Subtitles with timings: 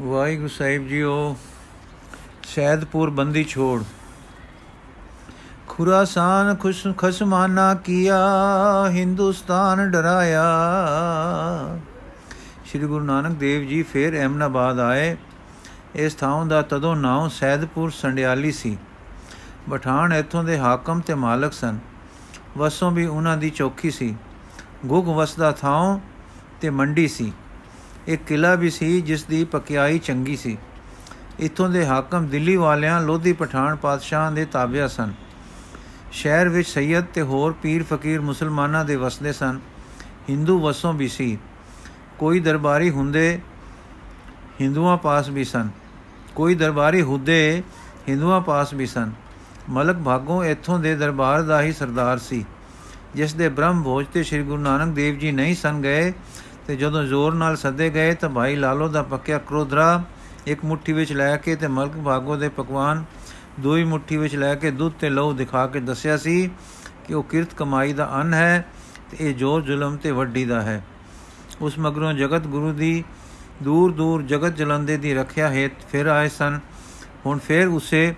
[0.00, 1.36] ਵਾਹਿਗੁਰੂ ਸਾਹਿਬ JIO,
[2.42, 3.82] ਸ਼ੈਦਪੁਰ Bandi Chhor.
[5.68, 8.18] Khorasan ਖੁਸ਼, ਖਸਮਾਨਾ ਕੀਆ,
[8.88, 10.42] ਹਿੰਦੁਸਤਾਨ ਡਰਾਇਆ।
[12.66, 15.16] ਸ੍ਰੀ ਗੁਰੂ ਨਾਨਕ ਦੇਵ ਜੀ ਫੇਰ ਅਹਿਮਨਾਬਾਦ ਆਏ।
[15.94, 18.78] ਇਸ ਥਾਂ ਦਾ ਤਦੋਂ ਨਾਮ ਸੈਦਪੁਰ ਸੰਡਿਆਲੀ ਸੀ।
[19.68, 21.78] ਬਠਾਣ ਇੱਥੋਂ ਦੇ ਹਾਕਮ ਤੇ ਮਾਲਕ ਸਨ।
[22.58, 24.16] ਵਸੋਂ ਵੀ ਉਹਨਾਂ ਦੀ ਚੌਕੀ ਸੀ।
[24.86, 25.98] ਗੁਗ ਵਸਦਾ ਥਾਂ
[26.60, 27.32] ਤੇ ਮੰਡੀ ਸੀ।
[28.10, 30.58] ਇੱਕ ਕਿਲਾ ਵੀ ਸੀ ਜਿਸ ਦੀ ਪਕਿਆਈ ਚੰਗੀ ਸੀ।
[31.40, 35.12] ਇਥੋਂ ਦੇ ਹਾਕਮ ਦਿੱਲੀ ਵਾਲਿਆਂ, ਲੋਧੀ ਪਠਾਨ ਪਾਤਸ਼ਾਹਾਂ ਦੇ ਤਾਬਿਆ ਸਨ।
[36.12, 39.60] ਸ਼ਹਿਰ ਵਿੱਚ ਸੈਯਦ ਤੇ ਹੋਰ ਪੀਰ ਫਕੀਰ ਮੁਸਲਮਾਨਾਂ ਦੇ ਵਸਦੇ ਸਨ।
[40.30, 41.38] ਹਿੰਦੂ ਵਸੋਂ ਵੀ ਸੀ।
[42.18, 43.40] ਕੋਈ ਦਰਬਾਰੀ ਹੁੰਦੇ
[44.60, 45.68] ਹਿੰਦੂਆਂ ਪਾਸ ਵੀ ਸਨ।
[46.34, 47.62] ਕੋਈ ਦਰਬਾਰੀ ਹੁਦੇ
[48.08, 49.12] ਹਿੰਦੂਆਂ ਪਾਸ ਵੀ ਸਨ।
[49.68, 52.44] ਮਲਕ ਭਾਗੋਂ ਇੱਥੋਂ ਦੇ ਦਰਬਾਰ ਦਾ ਹੀ ਸਰਦਾਰ ਸੀ।
[53.14, 56.12] ਜਿਸ ਦੇ ਬ੍ਰਹਮ ਭੋਜ ਤੇ ਸ੍ਰੀ ਗੁਰੂ ਨਾਨਕ ਦੇਵ ਜੀ ਨਹੀਂ ਸਨ ਗਏ
[56.70, 60.02] ਤੇ ਜਦੋਂ ਜ਼ੋਰ ਨਾਲ ਸੱਦੇ ਗਏ ਤਾਂ ਭਾਈ ਲਾਲੋ ਦਾ ਪੱਕਿਆ ਕ੍ਰੋਧਰਾ
[60.46, 63.04] ਇੱਕ ਮੁਠੀ ਵਿੱਚ ਲੈ ਕੇ ਤੇ ਮਲਕ ਭਾਗੋ ਦੇ ਪਕਵਾਨ
[63.60, 66.50] ਦੋਈ ਮੁਠੀ ਵਿੱਚ ਲੈ ਕੇ ਦੁੱਧ ਤੇ ਲਹੂ ਦਿਖਾ ਕੇ ਦੱਸਿਆ ਸੀ
[67.06, 68.66] ਕਿ ਉਹ ਕਿਰਤ ਕਮਾਈ ਦਾ ਅੰਨ ਹੈ
[69.10, 70.84] ਤੇ ਇਹ ਜੋਰ ਜ਼ੁਲਮ ਤੇ ਵੱਡੀ ਦਾ ਹੈ।
[71.60, 73.04] ਉਸ ਮਗਰੋਂ ਜਗਤ ਗੁਰੂ ਦੀ
[73.62, 76.60] ਦੂਰ ਦੂਰ ਜਗਤ ਜਲੰਦੇ ਦੀ ਰੱਖਿਆ ਹੇਤ ਫਿਰ ਆਏ ਸਨ।
[77.26, 78.14] ਹੁਣ ਫਿਰ ਉਸੇ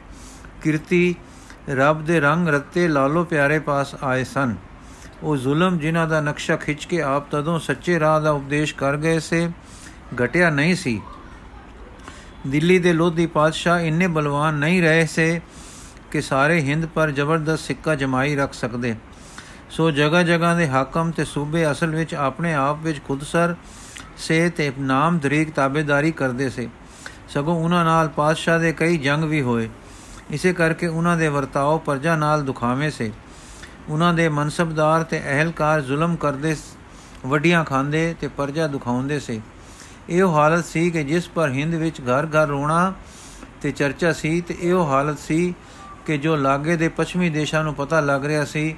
[0.63, 1.15] ਕਿਰਤੀ
[1.71, 4.55] ਰੱਬ ਦੇ ਰੰਗ ਰੱਤੇ ਲਾਲੋ ਪਿਆਰੇ ਪਾਸ ਆਏ ਸਨ।
[5.23, 9.19] ਉਹ ਜ਼ੁਲਮ ਜਿਨ੍ਹਾਂ ਦਾ ਨਕਸ਼ਾ ਖਿੱਚ ਕੇ ਆਪ ਤਦੋਂ ਸੱਚੇ ਰਾਹ ਦਾ ਉਪਦੇਸ਼ ਕਰ ਗਏ
[9.19, 9.51] ਸੇ,
[10.25, 11.03] ਘਟਿਆ ਨਹੀਂ ਸੀ।
[12.47, 15.41] ਦਿੱਲੀ ਦੇ ਲੋਧੀ ਪਾਤਸ਼ਾਹ ਇੰਨੇ ਬਲਵਾਨ ਨਹੀਂ ਰਹੇ ਸੇ
[16.11, 18.95] ਕਿ ਸਾਰੇ ਹਿੰਦ ਪਰ ਜ਼ਬਰਦਸਤ ਸਿੱਕਾ ਜਮਾਈ ਰੱਖ ਸਕਦੇ।
[19.71, 23.55] ਸੋ ਜਗਾ ਜਗਾ ਦੇ ਹਾਕਮ ਤੇ ਸੂਬੇ ਅਸਲ ਵਿੱਚ ਆਪਣੇ ਆਪ ਵਿੱਚ ਖੁਦਸਰ
[24.17, 26.69] ਸੇ ਤੇ ਨਾਮ ਦਰੀਕ ਤਾਬੇਦਾਰੀ ਕਰਦੇ ਸੇ।
[27.29, 29.69] ਸਗੋਂ ਉਹਨਾਂ ਨਾਲ ਪਾਤਸ਼ਾਹ ਦੇ ਕਈ ਜੰਗ ਵੀ ਹੋਏ।
[30.31, 33.13] ਇਸੇ ਕਰਕੇ ਉਹਨਾਂ ਦੇ ਵਰਤਾਓ ਪਰਜਾ ਨਾਲ ਦੁਖਾਵੇਂ ਸੇ।
[33.89, 36.55] ਉਹਨਾਂ ਦੇ ਮਨਸਬਦਾਰ ਤੇ ਅਹਲਕਾਰ ਜ਼ੁਲਮ ਕਰਦੇ
[37.27, 39.41] ਵੱਡੀਆਂ ਖਾਂਦੇ ਤੇ ਪਰਜਾ ਦੁਖਾਉਂਦੇ ਸੇ।
[40.09, 42.93] ਇਹੋ ਹਾਲਤ ਸੀ ਕਿ ਜਿਸ ਪਰ ਹਿੰਦ ਵਿੱਚ ਘਰ ਘਰ ਰੋਣਾ
[43.63, 45.55] ਤੇ ਚਰਚਾ ਸੀ ਤੇ ਇਹੋ ਹਾਲਤ ਸੀ
[46.07, 48.75] ਕਿ ਜੋ ਲਾਗੇ ਦੇ ਪੱਛਮੀ ਦੇਸ਼ਾਂ ਨੂੰ ਪਤਾ ਲੱਗ ਰਿਹਾ ਸੀ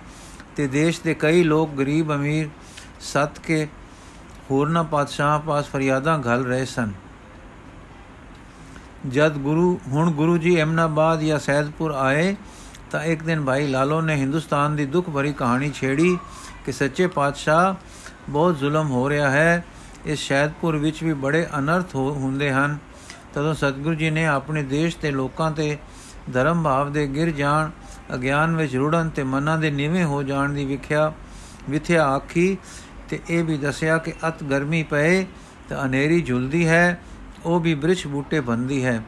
[0.57, 2.49] ਤੇ ਦੇਸ਼ ਦੇ ਕਈ ਲੋਕ ਗਰੀਬ ਅਮੀਰ
[3.01, 3.67] ਸੱਤ ਕੇ
[4.51, 6.93] ਹੋਰਨਾ ਪਾਤਸ਼ਾਹਾਂ ਪਾਸ ਫਰਿਆਦਾਂ ਘਲ ਰਹੇ ਸਨ।
[9.09, 12.35] ਜਦ ਗੁਰੂ, ਹੁਣ ਗੁਰੂ ਜੀ ਅਮਨਾਬਾਦ ਜਾਂ ਸੈਦਪੁਰ ਆਏ
[12.95, 16.19] ਤਾਂ ਇੱਕ ਦਿਨ ਭਾਈ ਲਾਲੋ ਨੇ ਹਿੰਦੁਸਤਾਨ ਦੀ ਦੁੱਖ ਭਰੀ ਕਹਾਣੀ ਛੇੜੀ
[16.67, 17.75] ਕਿ ਸੱਚੇ ਪਾਤਸ਼ਾਹ
[18.31, 19.65] ਬਹੁਤ ਜ਼ੁਲਮ ਹੋ ਰਿਹਾ ਹੈ।
[20.07, 22.79] ਇਸ ਸ਼ੈਦਪੁਰ ਵਿੱਚ ਵੀ ਬੜੇ ਅਨਰਥ ਹੁੰਦੇ ਹਨ।
[23.35, 25.77] ਤਦੋਂ ਸਤਿਗੁਰੂ ਜੀ ਨੇ ਆਪਣੇ ਦੇਸ਼ ਤੇ ਲੋਕਾਂ ਤੇ
[26.33, 27.71] ਧਰਮ ਭਾਵ ਦੇ ਗਿਰ ਜਾਣ,
[28.15, 31.13] ਅਗਿਆਨ ਵਿੱਚ ਰੁੜਨ ਤੇ ਮਨਾਂ ਦੇ ਨੀਵੇਂ ਹੋ ਜਾਣ ਦੀ ਵਿਖਿਆ,
[31.71, 32.57] ਵਿਥਿਆ ਆਖੀ
[33.09, 35.25] ਤੇ ਇਹ ਵੀ ਦੱਸਿਆ ਕਿ ਅਤ ਗਰਮੀ ਪਏ
[35.69, 37.01] ਤਾਂ ਹਨੇਰੀ ਝੁਲਦੀ ਹੈ,
[37.45, 39.01] ਉਹ ਵੀ ਬ੍ਰਿਛ ਬੂਟੇ ਬੰਦੀ ਹੈ,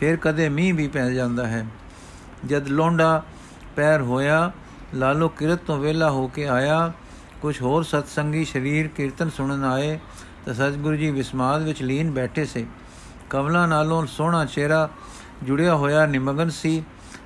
[0.00, 1.66] ਫਿਰ ਕਦੇ ਮੀਂਹ ਵੀ ਪੈ ਜਾਂਦਾ ਹੈ।
[2.46, 3.22] ਜਦ ਲੋਂਡਾ
[3.76, 4.52] ਪੈਰ ਹੋਇਆ,
[4.94, 6.92] ਲਾਲੋ ਕਿਰਤ ਤੋਂ ਵੇਲਾ ਹੋ ਕੇ ਆਇਆ
[7.42, 9.98] ਕੁਝ ਹੋਰ ਸਤਸੰਗੀ ਸ਼ਰੀਰ ਕੀਰਤਨ ਸੁਣਨ ਆਏ,
[10.46, 12.66] ਤਾਂ ਸਤਿਗੁਰੂ ਜੀ ਵਿਸਮਾਦ ਵਿੱਚ ਲੀਨ ਬੈਠੇ ਸੇ।
[13.30, 14.88] ਕਮਲਾ ਨਾਲੋਂ ਸੋਹਣਾ ਚਿਹਰਾ
[15.42, 16.82] ਜੁੜਿਆ ਹੋਇਆ ਨਿਮਗਨ ਸੀ,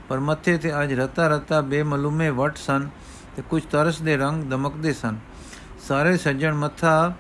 [0.09, 2.89] ਪਰ ਮੱਥੇ ਤੇ ਅਜ ਰਤਾ ਰਤਾ ਬੇਮਲੂਮੇ ਵਟ ਸਨ
[3.37, 5.17] ਤੇ ਕੁਝ ਤਰਸ ਦੇ ਰੰਗ ਦਮਕਦੇ ਸਨ।
[5.89, 7.13] ਸਾਰੇ ਸੱਜਣ ਮੱਥਾ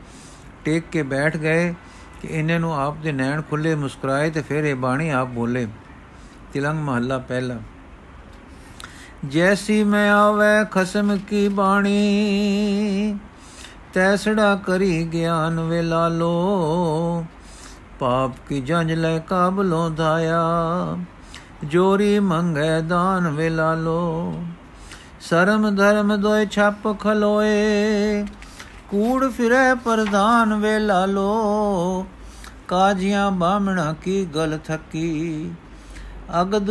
[0.65, 1.75] ਟੇਕ ਕੇ ਬੈਠ ਗਏ
[2.23, 5.67] ਕਿ ਇਹਨੇ ਨੂੰ ਆਪ ਦੇ ਨੈਣ ਖੁੱਲੇ ਮੁਸਕਰਾਏ ਤੇ ਫਿਰ ਇਹ ਬਾਣੀ ਆਪ ਬੋਲੇ।
[6.53, 7.59] ਤਿਲੰਗ ਮਹੱਲਾ ਪਹਿਲਾ।
[9.22, 13.19] ਜੈਸੀ ਮੈਂ ਆਵੇ ਖਸਮ ਕੀ ਬਾਣੀ
[13.94, 17.25] ਤੈਸੜਾ ਕਰੀ ਗਿਆਨ ਵੇ ਲਾਲੋ
[18.00, 20.41] ਪਾਪ ਕੀ ਜੰਜ ਲੈ ਕਾਬਲੋਂ ਧਾਇਆ
[21.65, 24.34] ਜੋਰੀ ਮੰਗੇ ਦਾਨ ਵੇ ਲਾਲੋ
[25.21, 28.25] ਸ਼ਰਮ ਧਰਮ ਦੋਇ ਛੱਪ ਖਲੋਏ
[28.91, 32.06] ਕੂੜ ਫਿਰੇ ਪ੍ਰਧਾਨ ਵੇ ਲਾਲੋ
[32.69, 35.50] ਕਾਜੀਆਂ ਬਾਮਣਾ ਕੀ ਗਲ ਥਕੀ
[36.41, 36.70] ਅਗਦ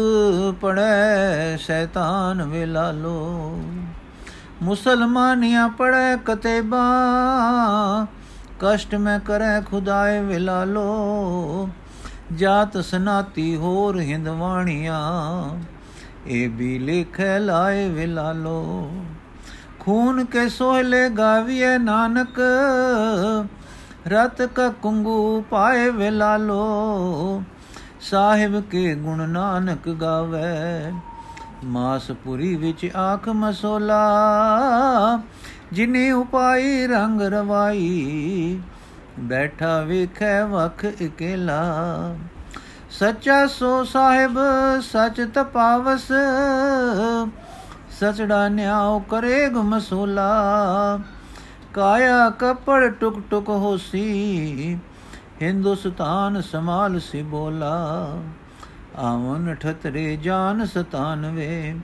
[0.62, 3.58] ਪੜੈ ਸ਼ੈਤਾਨ ਵੇ ਲਾਲੋ
[4.62, 6.82] ਮੁਸਲਮਾਨੀਆਂ ਪੜੈ ਕਤੇਬਾ,
[8.60, 11.70] ਕਸ਼ਟ ਮੈਂ ਕਰੈ ਖੁਦਾਏ ਵੇ ਲਾਲੋ
[12.34, 15.00] ਜਾਤ ਸਨਾਤੀ ਹੋਰ ਹਿੰਦਵਾਣੀਆਂ
[16.28, 18.92] ਇਹ ਵੀ ਲਿਖੈ ਲਾਏ ਵੇ ਲਾਲੋ
[19.80, 22.40] ਖੂਨ ਕੇ ਸੋਹਲੇ ਗਾਵੀਏ ਨਾਨਕ,
[24.08, 27.44] ਰਤ ਕ ਕੁੰਗੂ ਪਾਏ ਵੇ ਲਾਲੋ
[28.02, 30.92] ਸਾਹਿਬ ਕੇ ਗੁਣ ਨਾਨਕ ਗਾਵੇ।
[31.64, 34.00] ਮਾਸਪੁਰੀ ਵਿੱਚ ਆਖ ਮਸੋਲਾ,
[35.74, 38.60] ਜਿਨੇ ਉਪਾਈ ਰੰਗ ਰਵਾਈ,
[39.20, 41.62] ਬੈਠਾ ਵੇਖੈ ਵਖ ਇਕੇਲਾ।
[42.90, 44.40] ਸੱਚਾ ਸੋ ਸਾਹਿਬ
[44.82, 46.08] ਸਚ ਤਪਾਵਸ,
[48.00, 50.30] ਸਚੜਾ ਨਿਆਉ ਕਰੇ ਗਮਸੋਲਾ
[51.74, 54.80] ਕਾਇਆ ਕਪੜ ਟੁਕ ਟੁਕ ਹੋਸੀ
[55.42, 58.18] ਹਿੰਦੁਸਤਾਨ ਸਮਾਲ ਸੀ ਬੋਲਾ
[58.96, 61.76] ਆਵਨ ਠਤਰੇ ਜਾਨ ਸਤਾਨਵੇ।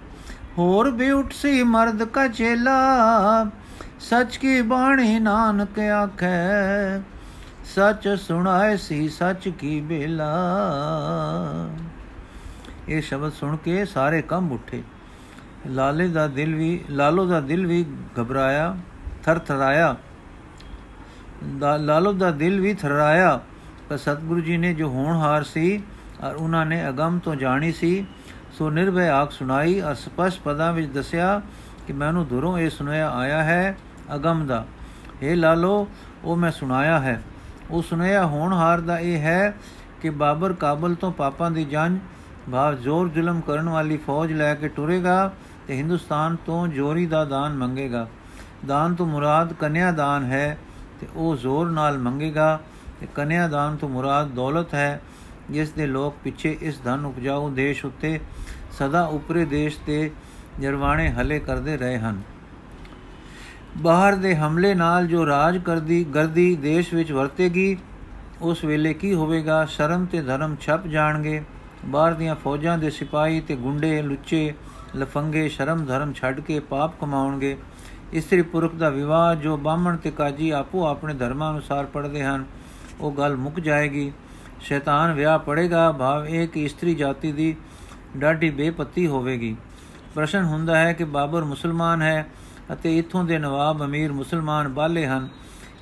[0.58, 2.76] ਹੋਰ ਵੀ ਉਠਸੀ ਮਰਦ ਕਾ ਚੇਲਾ,
[4.00, 7.00] ਸਚ ਕੀ ਬਾਣੀ ਨਾਨਕ ਆਖੈ।
[7.66, 10.36] ਸੱਚ ਸੁਣਾਏ ਸੀ ਸੱਚ ਕੀ ਬੇਲਾ।
[12.90, 14.84] ਇਹ ਸ਼ਬਦ ਸੁਣ ਕੇ ਸਾਰੇ ਕੰਬ ਉੱਠੇ।
[15.68, 17.86] ਲਾਲੇ ਦਾ ਦਿਲ ਵੀ, ਲਾਲੋ ਦਾ ਦਿਲ ਵੀ
[18.20, 18.78] ਘਬਰਾਇਆ
[19.24, 19.40] ਥਰ
[21.44, 23.40] ਥਰਾਇਆ ਲਾਲੋ ਦਾ ਦਿਲ ਵੀ ਥਰਾਇਆ।
[23.90, 25.84] ਪਰ ਸਤਿਗੁਰੂ ਜੀ ਨੇ ਜੋ ਹੋਣਹਾਰ ਸੀ
[26.24, 28.06] ਔਰ ਉਹਨਾਂ ਨੇ ਅਗੰਮ ਤੋਂ ਜਾਣੀ ਸੀ,
[28.52, 31.42] ਸੋ ਨਿਰਭੈ ਆਖ ਸੁਣਾਈ ਔਰ ਸਪਸ਼ਟ ਪਦਾਂ ਵਿੱਚ ਦੱਸਿਆ
[31.88, 33.78] ਕਿ ਮੈਨੂੰ ਦੁਰੋਂ ਇਹ ਸੁਣਿਆ ਆਇਆ ਹੈ
[34.16, 34.66] ਅਗੰਮ ਦਾ।
[35.22, 35.88] ਇਹ ਲਾਲੋ,
[36.24, 37.24] ਉਹ ਮੈਂ ਸੁਣਾਇਆ ਹੈ।
[37.72, 39.54] ਉਹ ਸੁਣਿਆ ਹੋਣਹਾਰ ਦਾ ਇਹ ਹੈ
[40.02, 42.00] ਕਿ ਬਾਬਰ ਕਾਬਲ ਤੋਂ ਪਾਪਾਂ ਦੀ ਜੰਜ
[42.52, 45.34] ਭਾਵ ਜ਼ੋਰ ਜ਼ੁਲਮ ਕਰਨ ਵਾਲੀ ਫੌਜ ਲੈ ਕੇ ਟੁਰੇਗਾ
[45.68, 48.08] ਤੇ ਹਿੰਦੁਸਤਾਨ ਤੋਂ ਜੋਰੀ ਦਾ ਦਾਨ ਮੰਗੇਗਾ।
[48.66, 50.58] ਦਾਨ ਤੋਂ ਮੁਰਾਦ ਕਨਿਆ ਦਾਨ ਹੈ।
[51.02, 52.60] ਤੇ ਉਹ ਜ਼ੋਰ ਨਾਲ ਮੰਗੇਗਾ
[53.00, 55.02] ਤੇ ਕਨਿਆ ਦਾਨ ਤੋਂ ਮੁਰਾਦ ਦੌਲਤ ਹੈ,
[55.52, 58.20] ਜਿਸ ਦੇ ਲੋਕ ਪਿੱਛੇ ਇਸ ਧਨ ਉਪਜਾਊ ਦੇਸ਼ ਉੱਤੇ
[58.72, 60.12] ਸਦਾ ਉਪਰੇ ਦੇਸ਼ ਤੇ
[60.60, 62.22] ਜਰਵਾਣੇ ਹਲੇ ਕਰਦੇ ਰਹੇ ਹਨ।
[63.78, 67.78] ਬਾਹਰ ਦੇ ਹਮਲੇ ਨਾਲ ਜੋ ਰਾਜ ਕਰਦੀ, ਗਰਦੀ ਦੇਸ਼ ਵਿੱਚ ਵਰਤੇਗੀ,
[68.42, 69.66] ਉਸ ਵੇਲੇ ਕੀ ਹੋਵੇਗਾ?
[69.66, 71.44] ਸ਼ਰਮ ਤੇ ਧਰਮ ਛਪ ਜਾਣਗੇ।
[71.86, 74.54] ਬਾਹਰ ਦੀਆਂ ਫੌਜਾਂ ਦੇ ਸਿਪਾਹੀ ਤੇ ਗੁੰਡੇ, ਲੁੱਚੇ,
[74.96, 77.58] ਲਫੰਗੇ ਸ਼ਰਮ ਧਰਮ ਛੱਡ ਕੇ ਪਾਪ ਕਮਾਉਣਗੇ।
[78.14, 82.46] ਇਸਤਰੀ ਪੁਰਖ ਦਾ ਵਿਵਾਹ ਜੋ ਬਾਹਮਣ ਤੇ ਕਾਜੀ ਆਪੋ ਆਪਣੇ ਧਰਮਾਂ ਅਨੁਸਾਰ ਪੜਦੇ ਹਨ,
[83.02, 84.12] ਉਹ ਗੱਲ ਮੁੱਕ ਜਾਏਗੀ।
[84.62, 87.56] ਸ਼ੈਤਾਨ ਵਿਆਹ ਪੜੇਗਾ ਭਾਵ ਇਹ ਕਿ ਇਸਤਰੀ ਜਾਤੀ ਦੀ
[88.18, 89.56] ਡਾਢੀ ਬੇਪਤੀ ਹੋਵੇਗੀ।
[90.16, 92.28] ਪ੍ਰਸ਼ਨ ਹੁੰਦਾ ਹੈ ਕਿ ਬਾਬਰ ਮੁਸਲਮਾਨ ਹੈ
[92.74, 95.28] ਅਤੇ ਇਥੋਂ ਦੇ ਨਵਾਬ ਅਮੀਰ ਮੁਸਲਮਾਨ ਬਾਲੇ ਹਨ।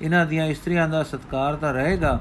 [0.02, 2.20] ਇਹਨਾਂ ਦੀਆਂ ਇਸਤਰੀਆਂ ਦਾ ਸਤਕਾਰ ਤਾਂ ਰਹੇਗਾ।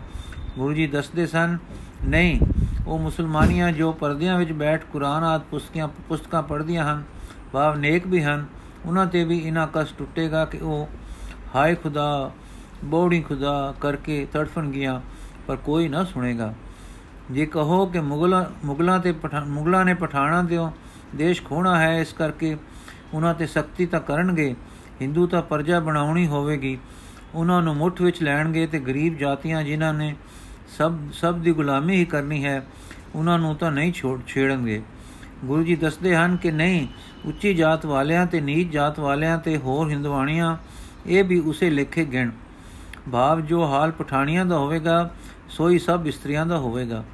[0.59, 1.59] ਗੁਰੂ ਜੀ ਦੱਸਦੇ ਸਨ,
[2.05, 2.41] ਨਹੀਂ,
[2.87, 7.03] ਉਹ ਮੁਸਲਮਾਨੀਆਂ ਜੋ ਪਰਦਿਆਂ ਵਿੱਚ ਬੈਠ ਕੁਰਾਨ ਆਦ ਪੁਸਤਕਾਂ ਪੁਸਤਕਾਂ ਪੜ੍ਹਦੀਆਂ ਹਨ,
[7.53, 8.47] ਭਾਵ ਨੇਕ ਵੀ ਹਨ।
[8.87, 10.89] ਉਹਨਾਂ ਤੇ ਵੀ ਇਹਨਾਂ ਕਸ ਟੁੱਟੇਗਾ ਕਿ ਉਹ
[11.55, 12.31] ਹਾਏ ਖੁਦਾ,
[12.85, 15.01] ਬੋੜੀ ਖੁਦਾ ਕਰਕੇ ਤੜਫਣ ਗਿਆ
[15.47, 16.53] ਪਰ ਕੋਈ ਨਾ ਸੁਣੇਗਾ।
[17.31, 19.15] ਜੇ ਕਹੋ ਕਿ ਮੁਗਲਾਂ ਮੁਗਲਾਂ ਤੇ
[19.47, 20.71] ਮੁਗਲਾਂ ਨੇ ਪਠਾਣਾ ਦਿਓ,
[21.17, 22.57] ਦੇਸ਼ ਖੋਣਾ ਹੈ ਇਸ ਕਰਕੇ
[23.15, 24.55] ਉਹਨਾਂ ਤੇ ਸਖਤੀ ਤਾਂ ਕਰਨਗੇ,
[25.01, 26.79] ਹਿੰਦੂ ਤਾਂ ਪਰਜਾ ਬਣਾਉਣੀ ਹੋਵੇਗੀ।
[27.35, 30.15] ਉਹਨਾਂ ਨੂੰ ਮੁੱਠ ਵਿੱਚ ਲੈਣਗੇ ਤੇ ਗਰੀਬ ਜਾਤੀਆਂ ਜਿਨ੍ਹਾਂ ਨੇ
[30.79, 32.67] ਸਭ ਸਭ ਦੀ ਗੁਲਾਮੀ ਹੀ ਕਰਨੀ ਹੈ,
[33.15, 34.83] ਉਹਨਾਂ ਨੂੰ ਤਾਂ ਨਹੀਂ ਛੋੜ ਛੇੜਨਗੇ
[35.45, 36.87] ਗੁਰੂ ਜੀ ਦੱਸਦੇ ਹਨ ਕਿ ਨਹੀਂ,
[37.25, 40.57] ਉੱਚੀ ਜਾਤ ਵਾਲਿਆਂ ਤੇ ਨੀਚ ਜਾਤ ਵਾਲਿਆਂ ਤੇ ਹੋਰ ਹਿੰਦਵਾਣੀਆਂ,
[41.07, 42.31] ਇਹ ਵੀ ਉਸੇ ਲੇਖੇ ਗਿਣ।
[43.13, 45.11] ਭਾਵ ਜੋ ਹਾਲ ਪਠਾਣੀਆਂ ਦਾ ਹੋਵੇਗਾ,
[45.49, 47.05] ਸੋਈ ਸਭ ਇਸਤਰੀਆਂ ਦਾ ਹੋਵੇਗਾ।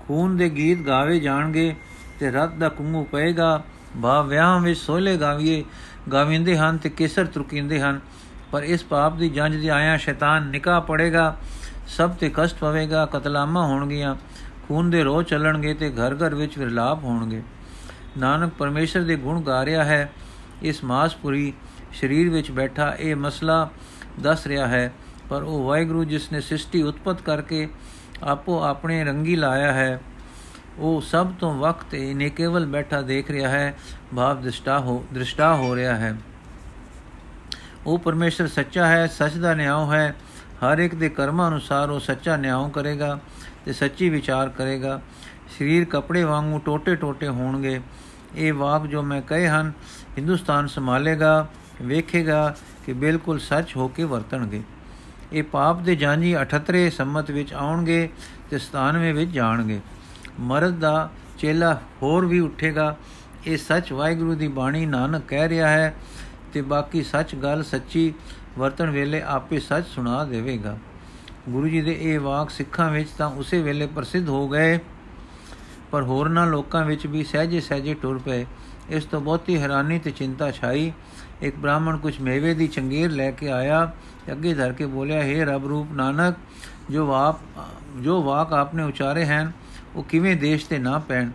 [0.00, 1.76] ਖੂਨ ਦੇ ਗੀਤ ਗਾਵੇ ਜਾਣਗੇ
[2.20, 3.62] ਤੇ ਰਤ ਦਾ ਕੁੰਗੂ ਪਏਗਾ।
[4.02, 5.64] ਭਾਵ ਵਿਆਹ ਵਿੱਚ ਸੋਲੇ ਗਾਵੀਏ,
[6.12, 8.00] ਗਾਵਿੰਦੇ ਹਨ ਤੇ ਕੇਸਰ ਤੁਰਕਿੰਦੇ ਹਨ।
[8.52, 11.36] ਪਰ ਇਸ ਪਾਪ ਦੀ ਜੰਜ ਦੇ ਆਇਆ ਸ਼ੈਤਾਨ ਨਿਕਾ ਪੜੇਗਾ,
[11.86, 14.16] ਸਭ ਤੇ ਕਸ਼ਟ ਪਵੇਗਾ, ਕਤਲਾਮਾ ਹੋਣਗੀਆਂ।
[14.68, 17.42] ਖੂਨ ਦੇ ਰੋਹ ਚੱਲਣਗੇ ਤੇ ਘਰ ਘਰ ਵਿੱਚ ਵਿਰਲਾਪ ਹੋਣਗੇ।
[18.18, 20.12] ਨਾਨਕ ਪਰਮੇਸ਼ਰ ਦੇ ਗੁਣ ਗਾ ਰਿਹਾ ਹੈ,
[20.62, 21.52] ਇਸ ਮਾਸਪੁਰੀ
[22.00, 23.70] ਸਰੀਰ ਵਿੱਚ ਬੈਠਾ ਇਹ ਮਸਲਾ
[24.20, 24.92] ਦੱਸ ਰਿਹਾ ਹੈ,
[25.28, 27.68] ਪਰ ਉਹ ਵਾਹਿਗੁਰੂ ਜਿਸ ਨੇ ਸ੍ਰਿਸ਼ਟੀ ਉਤਪਤ ਕਰਕੇ
[28.22, 30.00] ਆਪੋ ਆਪਣੇ ਰੰਗੀ ਲਾਇਆ ਹੈ,
[30.78, 33.78] ਉਹ ਸਭ ਤੋਂ ਵਕਤ ਇਹਨੇ ਕੇਵਲ ਬੈਠਾ ਦੇਖ ਰਿਹਾ ਹੈ,
[34.16, 36.16] ਭਾਵ ਦ੍ਰਿਸ਼ਟਾ ਹੋ ਦ੍ਰਿਸ਼ਟਾ ਹੋ ਰਿਹਾ ਹੈ।
[37.86, 40.14] ਉਹ ਪਰਮੇਸ਼ਰ ਸੱਚਾ ਹੈ, ਸੱਚ ਦਾ ਨਿਆਂ ਹੈ,
[40.64, 43.20] ਹਰ ਇੱਕ ਦੇ ਕਰਮਾਂ ਅਨੁਸਾਰ ਉਹ ਸੱਚਾ ਨਿਆਂ ਕਰੇਗਾ
[43.64, 45.00] ਤੇ ਸੱਚੀ ਵਿਚਾਰ ਕਰੇਗਾ।
[45.58, 47.80] ਸਰੀਰ ਕਪੜੇ ਵਾਂਗੂ ਟੋਟੇ-ਟੋਟੇ ਹੋਣਗੇ।
[48.36, 49.72] ਇਹ ਵਾਕ ਜੋ ਮੈਂ ਕਹੇ ਹਨ,
[50.18, 51.48] ਹਿੰਦੁਸਤਾਨ ਸੰਭਾਲੇਗਾ,
[51.82, 54.62] ਵੇਖੇਗਾ ਕਿ ਬਿਲਕੁਲ ਸੱਚ ਹੋ ਕੇ ਵਰਤਣਗੇ।
[55.32, 58.08] ਇਹ ਪਾਪ ਦੇ ਜਾਂਜੀ 78 ਸੰਮਤ ਵਿੱਚ ਆਉਣਗੇ
[58.50, 59.80] ਤੇ 97 ਵਿੱਚ ਜਾਣਗੇ।
[60.40, 62.96] ਮਰਦ ਦਾ ਚੇਲਾ ਹੋਰ ਵੀ ਉੱਠੇਗਾ।
[63.46, 65.94] ਇਹ ਸੱਚ ਵਾਹਿਗੁਰੂ ਦੀ ਬਾਣੀ ਨਾਨਕ ਕਹਿ ਰਿਹਾ ਹੈ
[66.52, 68.14] ਤੇ ਬਾਕੀ ਸੱਚ ਗੱਲ ਸੱਚੀ
[68.58, 70.78] ਵਰਤਣ ਵੇਲੇ ਆਪੇ ਸੱਚ ਸੁਣਾ ਦੇਵੇਗਾ।
[71.48, 74.80] ਗੁਰੂ ਜੀ ਦੇ ਇਹ ਵਾਕ ਸਿੱਖਾਂ ਵਿੱਚ ਤਾਂ ਉਸੇ ਵੇਲੇ ਪ੍ਰਸਿੱਧ ਹੋ ਗਏ।
[75.90, 78.46] ਪਰ ਹੋਰਨਾਂ ਲੋਕਾਂ ਵਿੱਚ ਵੀ ਸਹਜੇ ਸਹਜੇ ਟੁਰ ਪਏ।
[78.88, 80.92] ਇਸ ਤੋਂ ਬਹੁਤੀ ਹੈਰਾਨੀ ਤੇ ਚਿੰਤਾ ਛਾਈ।
[81.42, 83.92] ਇੱਕ ਬ੍ਰਾਹਮਣ ਕੁਝ ਮੇਵੇ ਦੀ ਚੰਗੇਰ ਲੈ ਕੇ ਆਇਆ।
[84.32, 86.34] ਅੱਗੇ ਧਰ ਕੇ ਬੋਲਿਆ हे ਰਬ ਰੂਪ ਨਾਨਕ,
[86.90, 87.36] ਜੋ ਵਾਪ
[87.96, 89.52] ਜੋ ਵਾਕ ਆਪਨੇ ਉਚਾਰੇ ਹਨ,
[89.96, 91.30] ਉਹ ਕਿਵੇਂ ਦੇਸ਼ ਤੇ ਨਾ ਪੈਣ?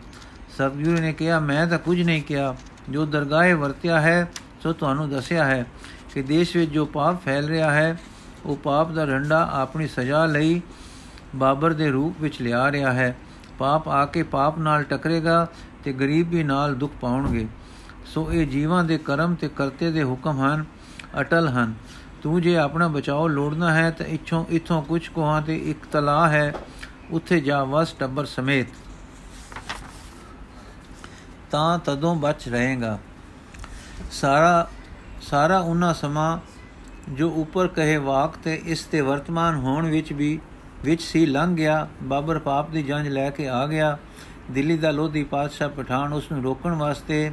[0.49, 2.55] ਸਤਿਗੁਰੂ ਨੇ ਕਿਹਾ, ਮੈਂ ਤਾਂ ਕੁਝ ਨਹੀਂ ਕਿਹਾ।
[2.89, 4.31] ਜੋ ਦਰਗਾਹੇ ਵਰਤਿਆ ਹੈ,
[4.63, 5.65] ਸੋ ਤੁਹਾਨੂੰ ਦੱਸਿਆ ਹੈ
[6.13, 7.97] ਕਿ ਦੇਸ਼ ਵਿੱਚ ਜੋ ਪਾਪ ਫੈਲ ਰਿਹਾ ਹੈ,
[8.45, 10.61] ਉਹ ਪਾਪ ਦਾ ਰੰਡਾ ਆਪਣੀ ਸਜ਼ਾ ਲਈ
[11.35, 13.15] ਬਾਬਰ ਦੇ ਰੂਪ ਵਿੱਚ ਲਿਆ ਰਿਹਾ ਹੈ।
[13.63, 15.47] ਪਾਪ ਆ ਕੇ ਪਾਪ ਨਾਲ ਟਕਰੇਗਾ
[15.83, 17.47] ਤੇ ਗਰੀਬੀ ਨਾਲ ਦੁੱਖ ਪਾਉਣਗੇ।
[18.05, 20.65] ਸੋ ਇਹ ਜੀਵਾਂ ਦੇ ਕਰਮ ਤੇ ਕਰਤੇ ਦੇ ਹੁਕਮ ਹਨ,
[21.19, 21.73] ਅਟਲ ਹਨ।
[22.23, 26.53] ਤੂੰ ਜੇ ਆਪਣਾ ਬਚਾਓ ਲੋੜਨਾ ਹੈ ਤਾਂ ਇੱਥੋਂ ਇੱਥੋਂ ਕੁਝ ਕੋਹਾਂ ਤੇ ਇੱਕ ਤਲਾ ਹੈ,
[27.11, 28.67] ਉੱਥੇ ਜਾ ਵਸ ਟੱਬਰ ਸਮੇਤ।
[31.51, 32.97] ਤਾਂ ਤਦੋਂ ਬਚ ਰਹੇਗਾ।
[34.11, 34.69] ਸਾਰਾ
[35.21, 36.37] ਸਾਰਾ ਉਹਨਾਂ ਸਮਾਂ
[37.09, 40.39] ਜੋ ਉੱਪਰ ਕਹੇ ਵਾਕ ਤੇ ਇਸ ਤੇ ਵਰਤਮਾਨ ਹੋਣ ਵਿੱਚ ਵੀ
[40.83, 43.97] ਵਿੱਚ ਸੀ, ਲੰਘ ਗਿਆ। ਬਾਬਰ ਪਾਪ ਦੀ ਜੰਜ ਲੈ ਕੇ ਆ ਗਿਆ।
[44.51, 47.31] ਦਿੱਲੀ ਦਾ ਲੋਧੀ ਪਾਤਸ਼ਾਹ ਪਠਾਨ ਉਸ ਨੂੰ ਰੋਕਣ ਵਾਸਤੇ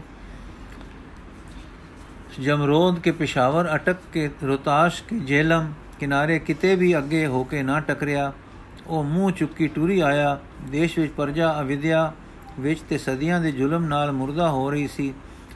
[2.40, 7.80] ਜਮਰੋਦ ਕੇ ਪਿਸ਼ਾਵਰ, ਅਟਕ ਕੇ ਰੋਤਾਸ਼ ਕੇ ਜੇਲਮ, ਕਿਨਾਰੇ ਕਿਤੇ ਵੀ ਅੱਗੇ ਹੋ ਕੇ ਨਾ
[7.80, 8.32] ਟਕਰਿਆ।
[8.86, 10.38] ਉਹ ਮੂੰਹ ਚੁੱਕੀ ਟੂਰੀ ਆਇਆ।
[10.70, 12.12] ਦੇਸ਼ ਵਿੱਚ ਪਰਜਾ ਅਵਿਦਿਆ
[12.60, 15.14] ਵਿੱਚ ਤੇ ਸਦੀਆਂ ਦੇ ਜ਼ੁਲਮ ਨਾਲ ਮੁਰਦਾ ਹੋ ਰਹੀ ਸੀ।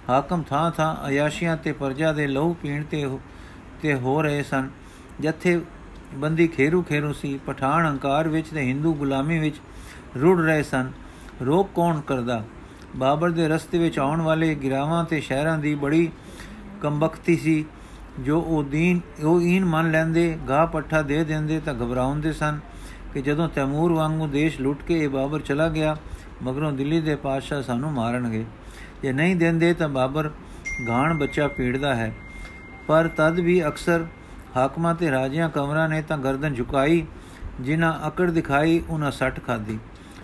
[0.08, 3.18] ਹਾਕਮ ਥਾਂ ਥਾਂ ਅਯਾਸ਼ੀਆਂ ਤੇ ਪਰਜਾ ਦੇ ਲਹੂ ਪੀਣ ਤੇ
[3.82, 4.68] ਤੇ ਹੋ ਰਹੇ ਸਨ।
[5.20, 5.60] ਜਿੱਥੇ
[6.12, 9.56] ਬੰਦੀ ਖੇਰੂ ਖੇਰੂ ਸੀ, ਪਠਾਨ ਹੰਕਾਰ ਵਿੱਚ ਤੇ ਹਿੰਦੂ ਗੁਲਾਮੀ ਵਿੱਚ
[10.22, 10.92] ਰੁੜ ਰਹੇ ਸਨ।
[11.42, 12.44] ਰੋਕ ਕੌਣ ਕਰਦਾ?
[12.96, 16.10] ਬਾਬਰ ਦੇ ਰਸਤੇ ਵਿੱਚ ਆਉਣ ਵਾਲੇ ਗਿਰਾਵਾਂ ਤੇ ਸ਼ਹਿਰਾਂ ਦੀ ਬੜੀ
[16.82, 17.64] ਕੰਬਖਤੀ ਸੀ,
[18.20, 22.60] ਜੋ ਉਹ ਦੀਨ, ਉਹ ਇਨ ਮੰਨ ਲੈਂਦੇ ਗਾ ਪੱਠਾ ਦੇ ਦਿੰਦੇ ਤਾਂ ਘਬਰਾਉਂਦੇ ਸਨ
[23.14, 25.96] ਕਿ ਜਦੋਂ ਤੈਮੂਰ ਵਾਂਗੂ ਦੇਸ਼ ਲੁੱਟ ਕੇ ਇਹ ਬਾਬਰ ਚਲਾ ਗਿਆ,
[26.42, 28.44] ਮਗਰੋਂ ਦਿੱਲੀ ਦੇ ਪਾਤਸ਼ਾਹ ਸਾਨੂੰ ਮਾਰਨਗੇ।
[29.02, 30.30] ਜੇ ਨਹੀਂ ਦਿੰਦੇ ਤਾਂ ਬਾਬਰ
[30.88, 32.14] ਗਾਣ ਬੱਚਾ ਪੀੜਦਾ ਹੈ।
[32.86, 34.06] ਪਰ ਤਦ ਵੀ ਅਕਸਰ
[34.56, 37.04] ਹਾਕਮਾਂ ਤੇ ਰਾਜਿਆਂ ਕਮਰਾਂ ਨੇ ਤਾਂ ਗਰਦਨ ਝੁਕਾਈ,
[37.60, 39.78] ਜਿਨ੍ਹਾਂ ਅਕੜ ਦਿਖਾਈ ਉਹਨਾਂ ਸੱਟ ਖਾਦੀ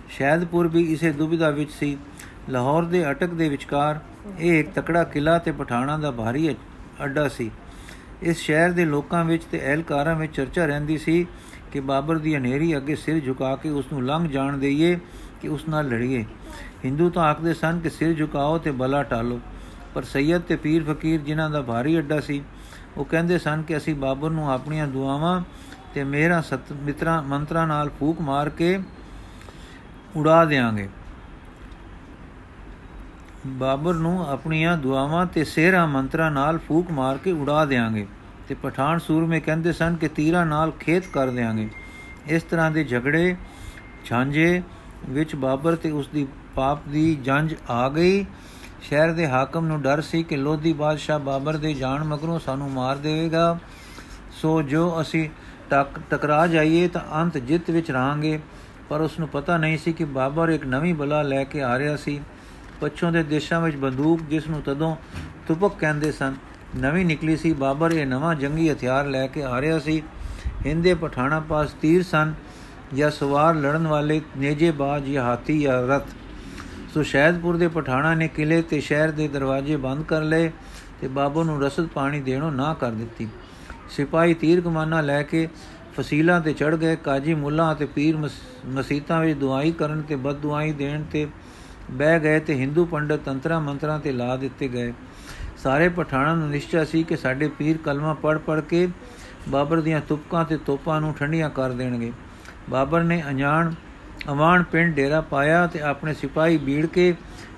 [0.08, 1.96] ਸ਼ਹਿਦਪੁਰ ਵੀ ਇਸੇ ਦੁਬਿਧਾ ਵਿੱਚ ਸੀ।
[2.50, 3.98] ਲਾਹੌਰ ਦੇ ਅਟਕ ਦੇ ਵਿਚਕਾਰ
[4.38, 6.54] ਇਹ ਇੱਕ ਤਕੜਾ ਕਿਲਾ ਤੇ ਪਠਾਣਾ ਦਾ ਭਾਰੀ
[7.04, 7.50] ਅੱਡਾ ਸੀ।
[8.22, 11.26] ਇਸ ਸ਼ਹਿਰ ਦੇ ਲੋਕਾਂ ਵਿੱਚ ਤੇ ਅਹਿਲਕਾਰਾਂ ਵਿੱਚ ਚਰਚਾ ਰਹਿੰਦੀ ਸੀ
[11.72, 14.98] ਕਿ ਬਾਬਰ ਦੀ ਹਨੇਰੀ ਅੱਗੇ ਸਿਰ ਝੁਕਾ ਕੇ ਉਸ ਨੂੰ ਲੰਘ ਜਾਣ ਦੇਈਏ
[15.40, 16.24] ਕਿ ਉਸ ਨਾਲ ਲੜੀਏ।
[16.84, 19.40] ਹਿੰਦੂ ਤਾਂ ਆਖਦੇ ਸਨ ਕਿ ਸਿਰ ਝੁਕਾਓ ਤੇ ਬਲਾ ਟਾਲੋ,
[19.94, 22.42] ਪਰ ਸੈਯਦ ਤੇ ਪੀਰ ਫਕੀਰ ਜਿਨ੍ਹਾਂ ਦਾ ਭਾਰੀ ਅੱਡਾ ਸੀ
[22.96, 25.42] ਉਹ ਕਹਿੰਦੇ ਸਨ ਕਿ ਅਸੀਂ ਬਾਬਰ ਨੂੰ ਆਪਣੀਆਂ ਦੁਆਵਾਂ
[25.94, 28.78] ਤੇ ਮੇਰਾ ਸਤ ਮਿੱਤਰਾਂ, ਮੰਤਰਾਂ ਨਾਲ ਫੂਕ ਮਾਰ ਕੇ
[30.16, 30.88] ਉਡਾ ਦੇਾਂਗੇ
[33.48, 38.06] ਬਾਬਰ ਨੂੰ ਆਪਣੀਆਂ ਦੁਆਵਾਂ ਤੇ ਸੇਰਾ, ਮੰਤਰਾਂ ਨਾਲ ਫੂਕ ਮਾਰ ਕੇ ਉਡਾ ਦੇਾਂਗੇ
[38.48, 41.68] ਤੇ ਪਠਾਨ ਸੂਰਮੇ ਕਹਿੰਦੇ ਸਨ ਕਿ ਤੀਰਾਂ ਨਾਲ ਖੇਤ ਕਰ ਦੇਾਂਗੇ
[42.26, 43.36] ਇਸ ਤਰ੍ਹਾਂ ਦੇ ਝਗੜੇ,
[44.04, 44.62] ਛਾਂਜੇ
[45.08, 48.24] ਵਿੱਚ ਬਾਬਰ ਤੇ ਉਸ ਦੀ ਪਾਪ ਦੀ ਜੰਜ ਆ ਗਈ।
[48.82, 52.96] ਸ਼ਹਿਰ ਦੇ ਹਾਕਮ ਨੂੰ ਡਰ ਸੀ ਕਿ ਲੋਧੀ ਬਾਦਸ਼ਾਹ ਬਾਬਰ ਦੇ ਜਾਣ ਮਗਰੋਂ ਸਾਨੂੰ ਮਾਰ
[52.96, 53.58] ਦੇਵੇਗਾ।
[54.32, 55.28] ਸੋ ਜੋ ਅਸੀਂ
[56.10, 58.38] ਟਕਰਾ ਜਾਈਏ ਤਾਂ ਅੰਤ ਜਿੱਤ ਵਿੱਚ ਰਹਾਂਗੇ।
[58.88, 61.96] ਪਰ ਉਸ ਨੂੰ ਪਤਾ ਨਹੀਂ ਸੀ ਕਿ ਬਾਬਰ ਇੱਕ ਨਵੀਂ ਬਲਾ ਲੈ ਕੇ ਆ ਰਿਹਾ
[61.96, 62.20] ਸੀ।
[62.80, 64.94] ਪੱਛੋਂ ਦੇ ਦੇਸ਼ਾਂ ਵਿੱਚ ਬੰਦੂਕ ਜਿਸ ਨੂੰ ਤਦੋਂ
[65.48, 66.34] ਤੁਪਕ ਕਹਿੰਦੇ ਸਨ,
[66.76, 70.02] ਨਵੀਂ ਨਿਕਲੀ ਸੀ। ਬਾਬਰ ਇਹ ਨਵਾਂ ਜੰਗੀ ਹਥਿਆਰ ਲੈ ਕੇ ਆ ਰਿਹਾ ਸੀ।
[70.66, 72.34] ਹਿੰਦੇ ਪਠਾਣਾ ਪਾਸ ਤੀਰ ਸਨ
[72.94, 76.08] ਜਾਂ ਸਵਾਰ ਲੜਨ ਵਾਲੇ ਨੇਜੇ ਬਾਜ ਜਾਂ ਹਾਥੀ ਜਾਂ ਰਥ।
[76.94, 80.50] ਸੋ ਸ਼ਹਿਦਪੁਰ ਦੇ ਪਠਾਣਾ ਨੇ ਕਿਲੇ ਤੇ ਸ਼ਹਿਰ ਦੇ ਦਰਵਾਜ਼ੇ ਬੰਦ ਕਰ ਲਏ
[81.00, 83.28] ਤੇ ਬਾਬੂ ਨੂੰ ਰਸਦ ਪਾਣੀ ਦੇਣੋਂ ਨਾ ਕਰ ਦਿੱਤੀ।
[83.90, 85.48] ਸਿਪਾਹੀ ਤੀਰ ਕਮਾਨਾ ਲੈ ਕੇ
[85.96, 88.16] ਫਸੀਲਾਂ ਤੇ ਚੜ ਗਏ। ਕਾਜੀ ਮੁੱਲਾ ਤੇ ਪੀਰ
[88.66, 91.26] ਮਸੀਤਾਂ ਵਿੱਚ ਦੁਆਈ ਕਰਨ ਤੇ ਬਦਦੁਆਈ ਦੇਣ ਤੇ
[91.90, 94.92] ਬਹਿ ਗਏ ਤੇ ਹਿੰਦੂ ਪੰਡਤ ਤੰਤਰਾ ਮੰਤਰਾਂ ਤੇ ਲਾ ਦਿੱਤੇ ਗਏ।
[95.56, 98.88] ਸਾਰੇ ਪਠਾਣਾ ਨੂੰ ਨਿਸ਼ਚੈ ਸੀ ਕਿ ਸਾਡੇ ਪੀਰ ਕਲਮਾ ਪੜ ਪੜ ਕੇ
[99.48, 102.12] ਬਾਬਰ ਦੀਆਂ ਤੁਪਕਾਂ ਤੇ ਤੋਪਾਂ ਨੂੰ ਠੰਡੀਆਂ ਕਰ ਦੇਣਗੇ।
[102.70, 103.72] ਬਾਬਰ ਨੇ ਅਣਜਾਣ
[104.28, 107.14] ਅਵਾਨ ਪਿੰਡ ਡੇਰਾ ਪਾਇਆ ਤੇ ਆਪਣੇ ਸਿਪਾਹੀ ਬੀੜ ਕੇ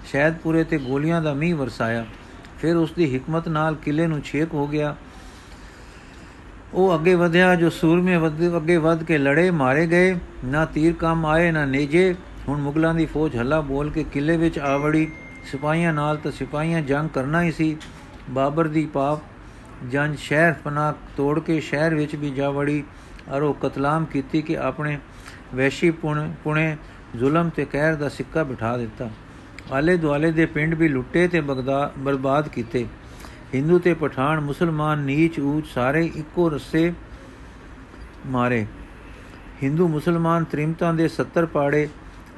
[0.07, 2.07] ਸ਼ਹਿਦਪੁਰੇ ਤੇ ਗੋਲੀਆਂ ਦਾ ਮੀਂਹ ਵਰਸਾਇਆ।
[2.61, 4.97] ਫਿਰ ਉਸ ਦੀ ਹਕਮਤ ਨਾਲ ਕਿਲੇ ਨੂੰ ਛੇਕ ਹੋ ਗਿਆ।
[6.75, 8.17] ਉਹ ਅੱਗੇ ਵਧਿਆ, ਜੋ ਸੂਰਮੇ
[8.57, 12.15] ਅੱਗੇ ਵਧ ਕੇ ਲੜੇ ਮਾਰੇ ਗਏ। ਨਾ ਤੀਰ ਕੰਮ ਆਏ, ਨਾ ਨੇਜੇ।
[12.49, 15.13] ਹੁਣ ਮੁਗਲਾਂ ਦੀ ਫੌਜ ਹੱਲਾ ਬੋਲ ਕੇ ਕਿਲੇ ਵਿੱਚ ਆਵੜੀ
[15.45, 17.77] ਸਿਪਾਹੀਆਂ ਨਾਲ ਤਾਂ ਸਿਪਾਹੀਆਂ ਜੰਗ ਕਰਨਾ ਹੀ ਸੀ।
[18.31, 19.19] ਬਾਬਰ ਦੀ ਪਾਪ
[19.91, 22.85] ਜੰਜ ਸ਼ਹਿਰ ਪਨਾ ਤੋੜ ਕੇ ਸ਼ਹਿਰ ਵਿੱਚ ਵੀ ਜਾ ਵੜੀ।
[23.33, 24.99] ਔਰ ਉਹ ਕਤਲਾਮ ਕੀਤੀ ਕਿ ਆਪਣੇ
[25.55, 25.91] ਵੈਸ਼ੀ
[26.45, 26.77] ਪੁਣੇ
[27.17, 29.11] ਜ਼ੁਲਮ ਤੇ ਕਹਿਰ ਦਾ ਸਿੱਕਾ ਬਿਠਾ ਦਿੱਤਾ।
[29.73, 32.87] ਆਲੇ ਦੁਆਲੇ ਦੇ ਪਿੰਡ ਵੀ ਲੁੱਟੇ ਤੇ ਬਗਦਾ, ਬਰਬਾਦ ਕੀਤੇ।
[33.55, 36.93] ਹਿੰਦੂ ਤੇ ਪਠਾਨ ਮੁਸਲਮਾਨ ਨੀਚ ਊਚ ਸਾਰੇ ਇੱਕੋ ਰਸੇ
[38.27, 38.67] ਮਾਰੇ।
[39.63, 41.89] ਹਿੰਦੂ ਮੁਸਲਮਾਨ ਤ੍ਰਿਮਤਾਂ ਦੇ 70 ਪਾੜੇ,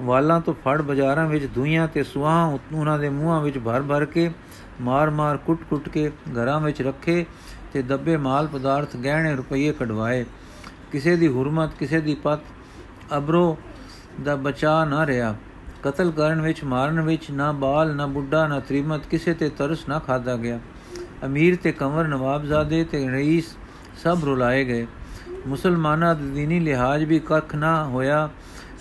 [0.02, 4.30] ਵਾਲਾਂ ਤੋਂ ਫੜ ਬਾਜ਼ਾਰਾਂ ਵਿੱਚ ਦੁਈਆਂ ਤੇ ਸੁਆਹ ਉਹਨਾਂ ਦੇ ਮੂੰਹਾਂ ਵਿੱਚ ਭਰ-ਭਰ ਕੇ
[4.80, 7.26] ਮਾਰ-ਮਾਰ ਕੁੱਟ-ਕੁੱਟ ਕੇ ਘਰਾਂ ਵਿੱਚ ਰੱਖੇ
[7.72, 10.24] ਤੇ ਦੱਬੇ ਮਾਲ ਪਦਾਰਥ ਗਹਿਣੇ ਰੁਪਏ ਕਢਵਾਏ।
[10.92, 12.38] ਕਿਸੇ ਦੀ ਹੁਰਮਤ, ਕਿਸੇ ਦੀ ਪਤ
[13.16, 13.58] ਅਬਰੋ
[14.24, 15.34] ਦਾ ਬਚਾ ਨਾ ਰਿਹਾ।
[15.82, 19.98] ਕਤਲ ਕਰਨ ਵਿੱਚ, ਮਾਰਨ ਵਿੱਚ ਨਾ ਬਾਲ, ਨਾ ਬੁੱਢਾ, ਨਾ ਤ੍ਰਿਮਤ, ਕਿਸੇ ਤੇ ਤਰਸ ਨਾ
[19.98, 20.60] ਖਾਦਾ ਗਿਆ।
[21.24, 23.56] ਅਮੀਰ ਤੇ ਕੰਵਰ, ਨਵਾਬਜ਼ਾਦੇ ਤੇ ਰਈਸ
[24.02, 24.86] ਸਭ ਰੁਲਾਏ ਗਏ।
[25.46, 28.30] ਮੁਸਲਮਾਨਾਂ ਦੇ ਦੀਨੀ ਲਿਹਾਜ਼ ਵੀ ਕੱਖ ਨਾ ਹੋਇਆ।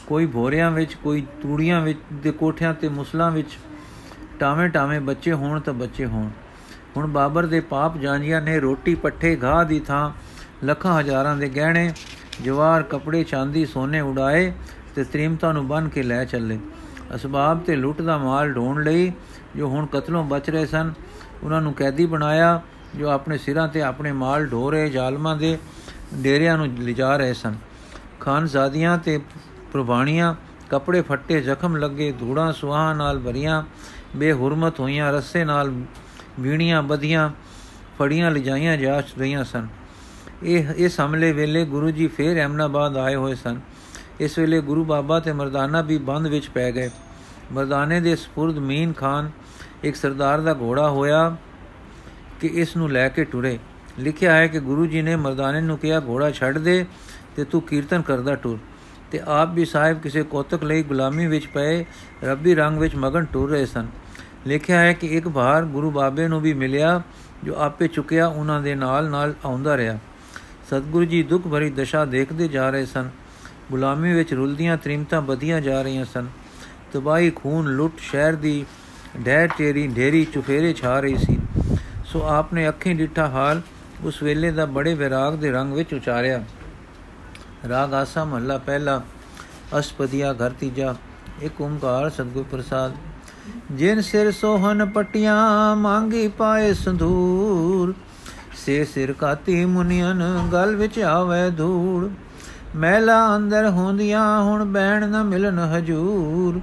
[0.07, 3.57] ਕੋਈ ਭੋਰਿਆਂ ਵਿੱਚ, ਕੋਈ ਤੂੜੀਆਂ ਵਿੱਚ, ਦੇ ਕੋਠਿਆਂ ਤੇ ਮੁਸਲਾਂ ਵਿੱਚ
[4.39, 6.29] ਟਾਵੇਂ ਟਾਵੇਂ ਬੱਚੇ ਹੋਣ ਤਾਂ ਬੱਚੇ ਹੋਣ।
[6.97, 10.11] ਹੁਣ ਬਾਬਰ ਦੇ ਪਾਪ ਜਾਂਜੀਆਂ ਨੇ ਰੋਟੀ ਪੱਠੇ ਘਾਹ ਦੀ ਥਾਂ
[10.65, 11.93] ਲੱਖਾਂ ਹਜ਼ਾਰਾਂ ਦੇ ਗਹਿਣੇ।
[12.41, 14.51] ਜਵਾਰ ਕਪੜੇ ਚਾਂਦੀ ਸੋਨੇ ਉਡਾਏ
[14.95, 16.59] ਤੇ ਤ੍ਰੀਮਤਾ ਨੂੰ ਬੰਨ ਕੇ ਲੈ ਚੱਲੇ।
[17.15, 19.11] ਅਸਬਾਬ ਤੇ ਲੁੱਟ ਦਾ ਮਾਲ ਢੋਣ ਲਈ
[19.55, 20.93] ਜੋ ਹੁਣ ਕਤਲੋਂ ਬਚ ਰਹੇ ਸਨ,
[21.43, 22.61] ਉਹਨਾਂ ਨੂੰ ਕੈਦੀ ਬਣਾਇਆ,
[22.95, 25.57] ਜੋ ਆਪਣੇ ਸਿਰਾਂ ਤੇ ਆਪਣੇ ਮਾਲ ਢੋ ਰਹੇ ਜ਼ਾਲਮਾਂ ਦੇ
[26.13, 27.55] ਡੇਰਿਆਂ ਨੂੰ ਲਿਜਾ ਰਹੇ ਸਨ।
[28.19, 29.19] ਖਾਨਜ਼ਾਦੀਆਂ ਤੇ
[29.73, 30.35] ਪ੍ਰਭਾਣੀਆਂ
[30.69, 33.63] ਕਪੜੇ ਫੱਟੇ ਜ਼ਖਮ ਲੱਗੇ, ਧੂੜਾਂ ਸੁਆਹਾਂ ਨਾਲ ਭਰੀਆਂ,
[34.15, 35.71] ਬੇਹੁਰਮਤ ਹੋਈਆਂ, ਰੱਸੇ ਨਾਲ
[36.39, 37.29] ਵੀਣੀਆਂ, ਬਧੀਆਂ
[37.99, 39.67] ਫੜੀਆਂ, ਲਿਜਾਈਆਂ ਜਾ ਰਹੀਆਂ ਸਨ।
[40.43, 43.59] ਇਹ ਇਸ ਹਮਲੇ ਵੇਲੇ ਗੁਰੂ ਜੀ ਫੇਰ ਅਹਿਮਨਾਬਾਦ ਆਏ ਹੋਏ ਸਨ।
[44.19, 46.89] ਇਸ ਵੇਲੇ ਗੁਰੂ ਬਾਬਾ ਤੇ ਮਰਦਾਨਾ ਵੀ ਬੰਦ ਵਿੱਚ ਪੈ ਗਏ।
[47.51, 49.31] ਮਰਦਾਨੇ ਦੇ ਸਪੁਰਦ ਮੀਨ ਖਾਨ
[49.83, 51.35] ਇੱਕ ਸਰਦਾਰ ਦਾ ਘੋੜਾ ਹੋਇਆ
[52.41, 53.59] ਕਿ ਇਸ ਨੂੰ ਲੈ ਕੇ ਟੁਰੇ।
[53.99, 56.85] ਲਿਖਿਆ ਹੈ ਕਿ ਗੁਰੂ ਜੀ ਨੇ ਮਰਦਾਨੇ ਨੂੰ ਕਿਹਾ, ਘੋੜਾ ਛੱਡ ਦੇ
[57.35, 58.57] ਤੇ ਤੂੰ ਕੀਰਤਨ ਕਰਦਾ ਟੁਰ।
[59.11, 61.85] ਤੇ ਆਪ ਵੀ ਸਾਹਿਬ ਕਿਸੇ ਕੋਤਕ ਲਈ ਗੁਲਾਮੀ ਵਿੱਚ ਪਏ,
[62.23, 63.87] ਰੱਬੀ ਰੰਗ ਵਿੱਚ ਮਗਨ ਟੁਰ ਰਹੇ ਸਨ।
[64.47, 67.01] ਲਿਖਿਆ ਹੈ ਕਿ ਇੱਕ ਵਾਰ ਗੁਰੂ ਬਾਬੇ ਨੂੰ ਵੀ ਮਿਲਿਆ,
[67.43, 69.99] ਜੋ ਆਪੇ ਚੁੱਕਿਆ, ਉਹਨਾਂ ਦੇ ਨਾਲ ਨਾਲ ਆਉਂਦਾ ਰਿਹਾ।
[70.73, 73.09] ਸਤਿਗੁਰੂ ਜੀ ਦੁੱਖ ਭਰੀ ਦਸ਼ਾ ਦੇਖਦੇ ਜਾ ਰਹੇ ਸਨ।
[73.71, 76.27] ਗੁਲਾਮੀ ਵਿੱਚ ਰੁਲਦੀਆਂ ਤ੍ਰਿਮਤਾਂ ਵਧੀਆਂ ਜਾ ਰਹੀਆਂ ਸਨ।
[76.93, 78.65] ਤਬਾਈ ਖੂਨ ਲੁੱਟ ਸ਼ਹਿਰ ਦੀ
[79.25, 81.37] ਢਹਿ ਤੇਰੀ ਢੇਰੀ ਚੁਫੇਰੇ ਛਾ ਰਹੀ ਸੀ।
[82.05, 83.61] ਸੋ ਆਪਨੇ ਅੱਖੀਂ ਡਿੱਠਾ ਹਾਲ
[84.03, 86.43] ਉਸ ਵੇਲੇ ਦਾ ਬੜੇ ਵਿਰਾਗ ਦੇ ਰੰਗ ਵਿੱਚ ਉਚਾਰਿਆ।
[87.69, 89.01] ਰਾਗ ਆਸਾ ਮਹੱਲਾ ਪਹਿਲਾ,
[89.79, 90.95] ਅਸਪਦੀਆ ਘਰ ਤੀਜਾ,
[91.41, 92.95] ਇੱਕ ਓੰਕਾਰ ਸਤਗੁਰ ਪ੍ਰਸਾਦ।
[93.71, 97.93] ਜਿਨ ਸਿਰ ਸੋਹਨ ਪਟੀਆਂ ਮੰਗੀ ਪਾਏ ਸੰਧੂਰ
[98.55, 102.09] ਸੇ ਸਿਰ ਕਾਤੀ ਮੁਨੀਨ ਗਲ ਵਿੱਚ ਆਵੇ ਧੂੜ।
[102.75, 106.59] ਮਹਿਲਾ ਅੰਦਰ ਹੁੰਦੀਆਂ ਹੁਣ ਬੈਣ ਨਾ ਮਿਲਨ ਹਜੂਰ।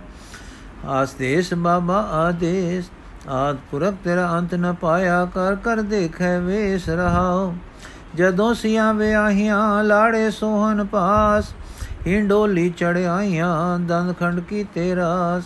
[0.88, 2.90] ਆਸਦੇਸ ਬਾਬਾ ਆਦੇਸ
[3.28, 7.54] ਆਦ ਪੁਰਖ ਤੇਰਾ ਅੰਤ ਨ ਪਾਇਆ ਕਰ ਕਰ ਦੇਖੈ ਵੇਸ ਰਹਾਓ
[8.16, 11.52] ਜਦੋਂ ਸਿਆਂ ਵਿਆਹੀਆਂ ਲਾੜੇ ਸੋਹਨ ਪਾਸ
[12.06, 15.44] ਹਿੰਡੋਲੀ ਚੜਾਈਆਂ ਦੰਦ ਖੰਡ ਕੀ ਤੇਰਾਸ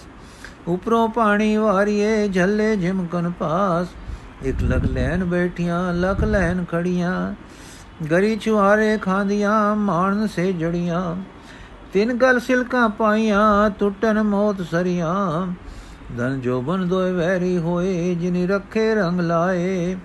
[0.69, 3.87] ਉਪਰੋਂ ਪਾਣੀ ਵਾਰੀਏ, ਝੱਲੇ ਜਿਮਕਨ ਪਾਸ।
[4.45, 7.35] ਇਕ ਲਗ ਲੈਨ ਬੈਠੀਆਂ, ਲਖ ਲੈਨ ਖੜੀਆਂ।
[8.11, 11.17] ਗਰੀ ਚੁਹਾਰੇ ਖਾਂਦੀਆਂ, ਮਾਣ ਸੇ ਜੜੀਆਂ।
[11.93, 15.47] ਤਿੰਨ ਗਲ ਸਿਲਕਾਂ ਪਾਈਆਂ ਟੁੱਟਨ ਮੌਤ ਸਰੀਆਂ।
[16.19, 19.97] ਧਨ ਜੋਬਨ ਦੋਇ ਵੈਰੀ ਹੋਏ, ਜਿਨੀ ਰੱਖੇ ਰੰਗ ਲਾਏ।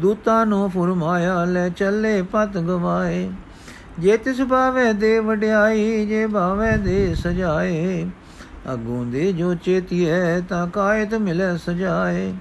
[0.00, 3.30] ਦੂਤਾਂ ਨੂੰ ਫਰਮਾਇਆ, ਲੈ ਚੱਲੇ ਪਤ ਗਵਾਏ।
[3.98, 8.10] ਜੇ ਤਿਸ ਭਾਵੇ ਦੇ ਵਡਿਆਈ, ਜੇ ਭਾਵੇ ਦੇ ਸਜਾਏ।
[8.72, 12.34] ਅਗੋਂ ਦੇ ਜੋ ਚੇਤੀਏ ਤਾਂ ਕਾਇਤ ਮਿਲੇ ਸਜਾਏ।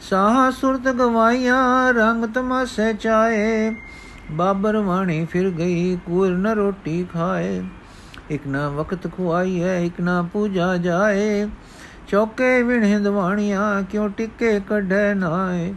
[0.00, 3.70] ਸਾਹ ਸੁਰਤ ਗਵਾਈਆਂ ਰੰਗ ਤਮਾਸੇ ਚਾਏ
[4.32, 7.62] ਬਾਬਰ ਵਾਣੀ ਫਿਰ ਗਈ ਕੂਰ ਨ ਰੋਟੀ ਖਾਏ
[8.30, 11.46] ਇਕ ਨਾ ਵਕਤ ਖੁਆਈ ਹੈ ਇਕ ਨਾ ਪੂਜਾ ਜਾਏ
[12.08, 15.72] ਚੌਕੇ ਵਿਣ ਦਵਾਣੀਆਂ ਕਿਉ ਟਿੱਕੇ ਕੱਢੈ ਨਾਏ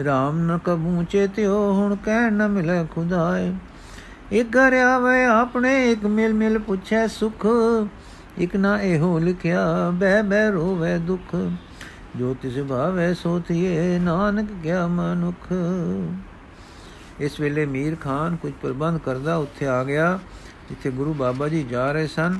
[0.00, 3.52] RAM ਨ ਕਬੂ ਚੇਤਿਓ ਹੁਣ ਕਹਿ ਨ ਮਿਲੇ ਖੁਦਾਏ
[4.32, 7.46] ਇਕ ਘਰ ਆਵੇ ਆਪਣੇ ਇਕ ਮਿਲ ਮਿਲ ਪੁੱਛੈ ਸੁਖ
[8.38, 11.34] ਇਕ ਨਾ ਇਹੋ ਲਿਖਿਆ ਬਹਿ ਬਹਿ ਰੋਵੇ ਦੁਖ
[12.18, 15.52] ਜੋ ਤਿਸ ਭਾਵੇ ਸੋਤੀਏ ਨਾਨਕ ਗਿਆ ਮਨੁਖ।
[17.20, 20.18] ਇਸ ਵੇਲੇ ਮੀਰ ਖਾਨ ਕੁਝ ਪ੍ਰਬੰਧ ਕਰਦਾ ਉੱਥੇ ਆ ਗਿਆ,
[20.68, 22.38] ਜਿੱਥੇ ਗੁਰੂ ਬਾਬਾ ਜੀ ਜਾ ਰਹੇ ਸਨ।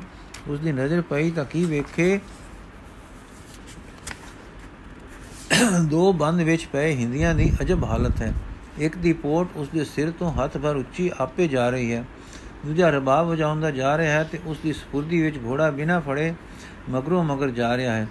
[0.49, 2.18] ਉਸ ਦੀ ਨਜ਼ਰ ਪਈ ਤਾਂ ਕੀ ਵੇਖੇ?
[5.85, 8.33] ਦੋ ਬੰਦ ਵਿੱਚ ਪਏ ਹਿੰਦੀਆਂ ਦੀ ਅਜਬ ਹਾਲਤ ਹੈ।
[8.78, 12.04] ਇੱਕ ਦੀ ਪੋਟ ਉਸ ਦੇ ਸਿਰ ਤੋਂ ਹੱਥ ਭਰ ਉੱਚੀ ਆਪੇ ਜਾ ਰਹੀ ਹੈ।
[12.66, 16.33] ਦੂਜਾ ਰਬਾਬ ਵਜਾਉਂਦਾ ਜਾ ਰਿਹਾ ਹੈ ਤੇ ਉਸ ਦੀ ਸਪੁਰਦੀ ਵਿੱਚ ਘੋੜਾ ਬਿਨਾ ਫੜੇ
[16.90, 18.06] ਮਗਰੋਂ ਮਗਰ ਜਾ ਰਿਹਾ ਹੈ।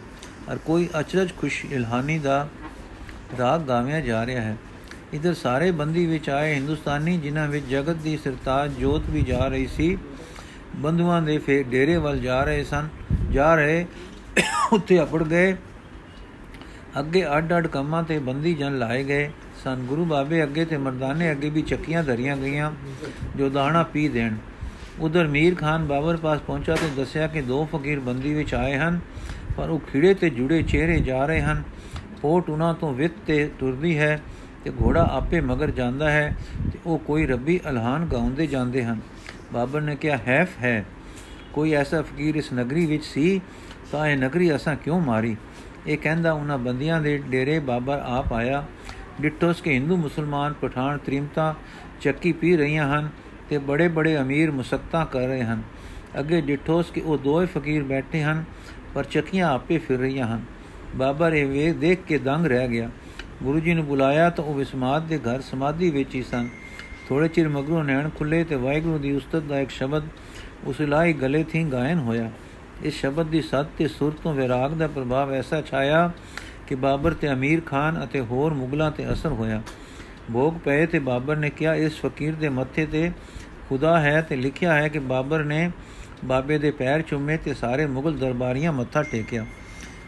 [0.50, 2.48] ਔਰ ਕੋਈ ਅਚਰਜ ਖੁਸ਼ ਇਲਹਾਨੀ ਦਾ
[3.40, 4.58] ਰਾਗ ਗਾਵਿਆ ਜਾ ਰਿਹਾ ਹੈ।
[5.14, 9.68] ਇਧਰ ਸਾਰੇ ਬੰਦੀ ਵਿੱਚ ਆਏ ਹਿੰਦੁਸਤਾਨੀ, ਜਿਨ੍ਹਾਂ ਵਿੱਚ ਜਗਤ ਦੀ ਸਰਤਾਜ ਜੋਤ ਵੀ ਜਾ ਰਹੀ
[9.68, 9.98] ਸੀ
[10.76, 12.88] ਬੰਦੂਆਂ ਦੇ ਫੇ, ਡੇਰੇ ਵੱਲ ਜਾ ਰਹੇ ਸਨ।
[13.32, 13.86] ਜਾ ਰਹੇ
[14.74, 15.56] ਉੱਥੇ ਅਪੜ ਗਏ।
[17.00, 19.30] ਅੱਗੇ ਅੱਡ ਅੱਡ ਕੰਮਾਂ ਤੇ ਬੰਦੀ ਜਨ ਲਾਏ ਗਏ
[19.64, 22.72] ਸਨ। ਗੁਰੂ ਬਾਬੇ ਅੱਗੇ ਤੇ ਮਰਦਾਨੇ ਅੱਗੇ ਵੀ ਚੱਕੀਆਂ ਧਰੀਆਂ ਗਈਆਂ,
[23.36, 24.36] ਜੋ ਦਾਣਾ ਪੀ ਦੇਣ।
[25.00, 29.00] ਉਧਰ ਮੀਰ ਖਾਨ ਬਾਬਰ ਪਾਸ ਪਹੁੰਚਾ ਤੇ ਦੱਸਿਆ ਕਿ ਦੋ ਫਕੀਰ ਬੰਦੀ ਵਿੱਚ ਆਏ ਹਨ।
[29.58, 31.64] ਪਰ ਉਹ ਖਿੜੇ ਤੇ ਜੁੜੇ ਚਿਹਰੇ ਜਾ ਰਹੇ ਹਨ।
[32.22, 34.22] ਪੋਟ ਉਹਨਾਂ ਤੋਂ ਵਿੱਤ ਤੇ ਤੁਰਦੀ ਹੈ
[34.64, 36.38] ਤੇ ਘੋੜਾ ਆਪੇ ਮਗਰ ਜਾਂਦਾ ਹੈ
[36.74, 39.00] ਤੇ ਉਹ ਕੋਈ ਰੱਬੀ ਅਲਹਾਨ ਗਾਉਂਦੇ ਜਾਂਦੇ ਹਨ।
[39.54, 40.86] ਬਾਬਰ ਨੇ ਕਿਹਾ, ਹੈਫ ਹੈ।
[41.54, 43.42] ਕੋਈ ਐਸਾ ਫਕੀਰ ਇਸ ਨਗਰੀ ਵਿੱਚ ਸੀ?
[43.92, 45.38] ਤਾਂ ਇਹ ਨਗਰੀ ਅਸਾਂ ਕਿਉਂ ਮਾਰੀ?
[45.88, 48.66] ਇਹ ਕਹਿੰਦਾ, ਉਹਨਾਂ ਬੰਦੀਆਂ ਦੇ ਡੇਰੇ ਬਾਬਰ ਆਪ ਆਇਆ।
[49.22, 51.56] ਡਿੱਟੋਸ ਕੇ ਹਿੰਦੂ ਮੁਸਲਮਾਨ ਪਠਾਨ ਤ੍ਰਿਮਤਾ
[52.02, 53.10] ਚੱਕੀ ਪੀ ਰਹੀਆਂ ਹਨ
[53.50, 55.62] ਤੇ ਬੜੇ ਬੜੇ ਅਮੀਰ ਮੁਸਕਤਾ ਕਰ ਰਹੇ ਹਨ।
[56.20, 58.44] ਅੱਗੇ ਡਿੱਟੋਸ ਕੇ ਉਹ ਦੋਏ ਫਕੀਰ ਬੈਠੇ ਹਨ।
[58.96, 60.42] ਪਰ ਚੱਕੀਆਂ ਆਪੇ ਫਿਰ ਰਹੀਆਂ ਹਨ।
[60.96, 62.90] ਬਾਬਰ ਇਹ ਵੇਖ ਦੇਖ ਕੇ ਦੰਗ ਰਹਿ ਗਿਆ।
[63.44, 66.50] ਗੁਰੂ ਜੀ ਨੂੰ ਬੁਲਾਇਆ ਤਾਂ ਉਹ ਵਿਸਮਾਦ ਦੇ ਘਰ ਸਮਾਧੀ ਵਿੱਚ ਹੀ ਸਨ।
[67.10, 70.04] ਥੋੜੇ ਚਿਰ ਮਗਰੋਂ ਨੈਣ ਖੁੱਲੇ ਤੇ ਵਾਹਿਗੁਰੂ ਦੀ ਉਸਤਤ ਦਾ ਇੱਕ ਸ਼ਬਦ
[70.66, 72.32] ਉਸ ਲਾਈ ਗਲੇ ਥੀ ਗਾਇਨ ਹੋਇਆ।
[72.84, 76.12] ਇਸ ਸ਼ਬਦ ਦੀ ਸੱਤ ਤੇ ਸੁਰ ਤੋਂ ਵਿਰਾਗ ਦਾ ਪ੍ਰਭਾਵ ਐਸਾ ਛਾਇਆ
[76.68, 79.62] ਕਿ ਬਾਬਰ ਤੇ ਅਮੀਰ ਖਾਨ ਅਤੇ ਹੋਰ ਮੁਗਲਾਂ ਤੇ ਅਸਰ ਹੋਇਆ।
[80.34, 83.12] ਭੋਗ ਪਏ ਤੇ ਬਾਬਰ ਨੇ ਕਿਹਾ, ਇਸ ਫਕੀਰ ਦੇ ਮੱਥੇ ਤੇ
[83.70, 85.72] ਖੁਦਾ ਹੈ ਤੇ ਲਿਖਿਆ ਹੈ ਕਿ ਬਾਬਰ ਨੇ
[86.24, 89.46] ਬਾਬੇ ਦੇ ਪੈਰ ਚੁੰਮੇ ਤੇ ਸਾਰੇ ਮੁਗਲ ਦਰਬਾਰੀਆਂ ਮੱਥਾ ਟੇਕਿਆ।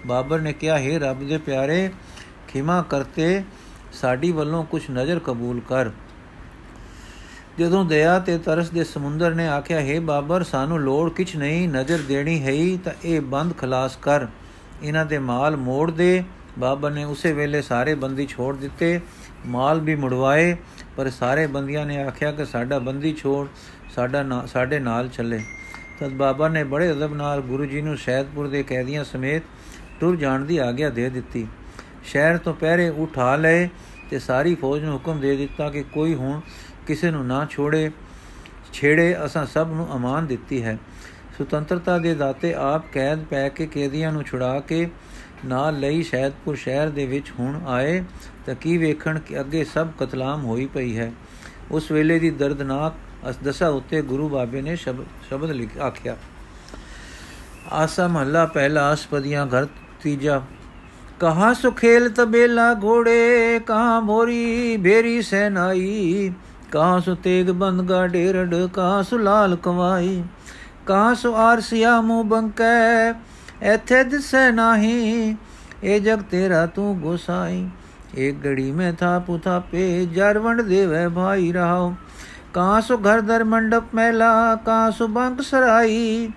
[0.07, 1.89] ਬਾਬਰ ਨੇ ਕਿਹਾ, ਹੈ ਰੱਬ ਦੇ ਪਿਆਰੇ,
[2.47, 3.43] ਖਿਮਾ ਕਰਤੇ,
[3.93, 5.89] ਸਾਡੀ ਵੱਲੋਂ ਕੁਝ ਨਜ਼ਰ ਕਬੂਲ ਕਰ।
[7.59, 11.97] ਜਦੋਂ ਦਇਆ ਤੇ ਤਰਸ ਦੇ ਸਮੁੰਦਰ ਨੇ ਆਖਿਆ, ਹੈ ਬਾਬਰ, ਸਾਨੂੰ ਲੋੜ ਕਿਛ ਨਹੀਂ, ਨਜ਼ਰ
[11.97, 14.27] ਦੇਣੀ ਹੈ ਤਾਂ ਇਹ ਬੰਦ ਖਲਾਸ ਕਰ।
[14.83, 16.23] ਇਹਨਾਂ ਦੇ ਮਾਲ ਮੋੜ ਦੇ।
[16.59, 18.99] ਬਾਬਰ ਨੇ ਉਸੇ ਵੇਲੇ ਸਾਰੇ ਬੰਦੀ ਛੋੜ ਦਿੱਤੇ,
[19.45, 20.55] ਮਾਲ ਵੀ ਮੁੜਵਾਏ,
[20.97, 23.47] ਪਰ ਸਾਰੇ ਬੰਦੀਆਂ ਨੇ ਆਖਿਆ ਕਿ ਸਾਡਾ ਬੰਦੀ ਛੋੜ
[23.95, 25.41] ਸਾਡਾ ਸਾਡੇ ਨਾਲ ਚੱਲੇ।
[25.99, 29.43] ਤਦ ਬਾਬਾ ਨੇ ਬੜੇ ਅਦਬ ਨਾਲ ਗੁਰੂ ਜੀ ਨੂੰ ਸ਼ਹਿਦਪੁਰ ਦੇ ਕੈਦੀਆਂ ਸਮੇਤ
[29.99, 31.47] ਟੁਰ ਜਾਣ ਦੀ ਆਗਿਆ ਦੇ ਦਿੱਤੀ।
[32.03, 33.69] ਸ਼ਹਿਰ ਤੋਂ ਪਹਿਰੇ ਉਠਾ ਲਏ
[34.09, 36.41] ਤੇ ਸਾਰੀ ਫੌਜ ਨੂੰ ਹੁਕਮ ਦੇ ਦਿੱਤਾ ਕਿ ਕੋਈ ਹੁਣ
[36.87, 37.91] ਕਿਸੇ ਨੂੰ ਨਾ ਛੋੜੇ,
[38.73, 40.77] ਛੇੜੇ, ਅਸਾਂ ਸਭ ਨੂੰ ਅਮਾਨ ਦਿੱਤੀ ਹੈ।
[41.37, 44.89] ਸੁਤੰਤਰਤਾ ਦੇ ਦਾਤੇ ਆਪ ਕੈਦ ਪੈ ਕੇ ਕੈਦੀਆਂ ਨੂੰ ਛੁਡਾ ਕੇ
[45.45, 48.03] ਨਾਲ ਲਈ ਸ਼ਹਿਦਪੁਰ ਸ਼ਹਿਰ ਦੇ ਵਿੱਚ ਹੁਣ ਆਏ
[48.45, 51.11] ਤਾਂ ਕੀ ਵੇਖਣ ਕਿ ਅੱਗੇ ਸਭ ਕਤਲਾਮ ਹੋਈ ਪਈ ਹੈ।
[51.71, 52.93] ਉਸ ਵੇਲੇ ਦੀ ਦਰਦਨਾਕ
[53.29, 56.15] ਅਸ ਦਸਾ ਉੱਤੇ ਗੁਰੂ ਬਾਬੇ ਨੇ ਸ਼ਬਦ ਲਿਖ, ਆਖਿਆ,
[57.71, 59.67] ਆਸਾ ਮਹੱਲਾ ਪਹਿਲਾ ਅਸਪਦੀਆਂ ਘਰ
[60.03, 60.41] ਤੀਜਾ,
[61.19, 66.31] ਕਹਾ ਸੁਖੇਲ ਤਬੇਲਾ ਘੋੜੇ, ਕਹਾ ਮੋਰੀ ਬੇਰੀ ਸੈਨਾਈ,
[66.71, 70.23] ਕਹਾ ਸੁ ਤੇਗ ਬੰਦਗਾ ਡੇਰੜ, ਕਹਾ ਸੁ ਲਾਲ ਕਵਾਈ,
[70.85, 73.13] ਕਹਾ ਸੁ ਆਰਸਿਆ ਮੂ ਬੰਕੈ,
[73.61, 75.35] ਐਥੇ ਦਿਸੈ ਨਾਹੀ
[75.83, 77.67] ਇਹ ਜਗ ਤੇਰਾ ਤੂੰ ਗੋਸਾਈ
[78.15, 81.93] ਇੱਕ ਗੜੀ ਮੈਂ ਥਾ ਪੁਥਾ ਪੇ ਜਰਵਣ ਦੇਵੇ ਭਾਈ ਰਹਾਓ
[82.57, 86.29] ਕਹਾਂ ਸੋ ਘਰ ਦਰ ਮੰਡਪ ਮਹਿਲਾ ਕਹਾਂ ਸੋ ਬੰਕ ਸਰਾਈ।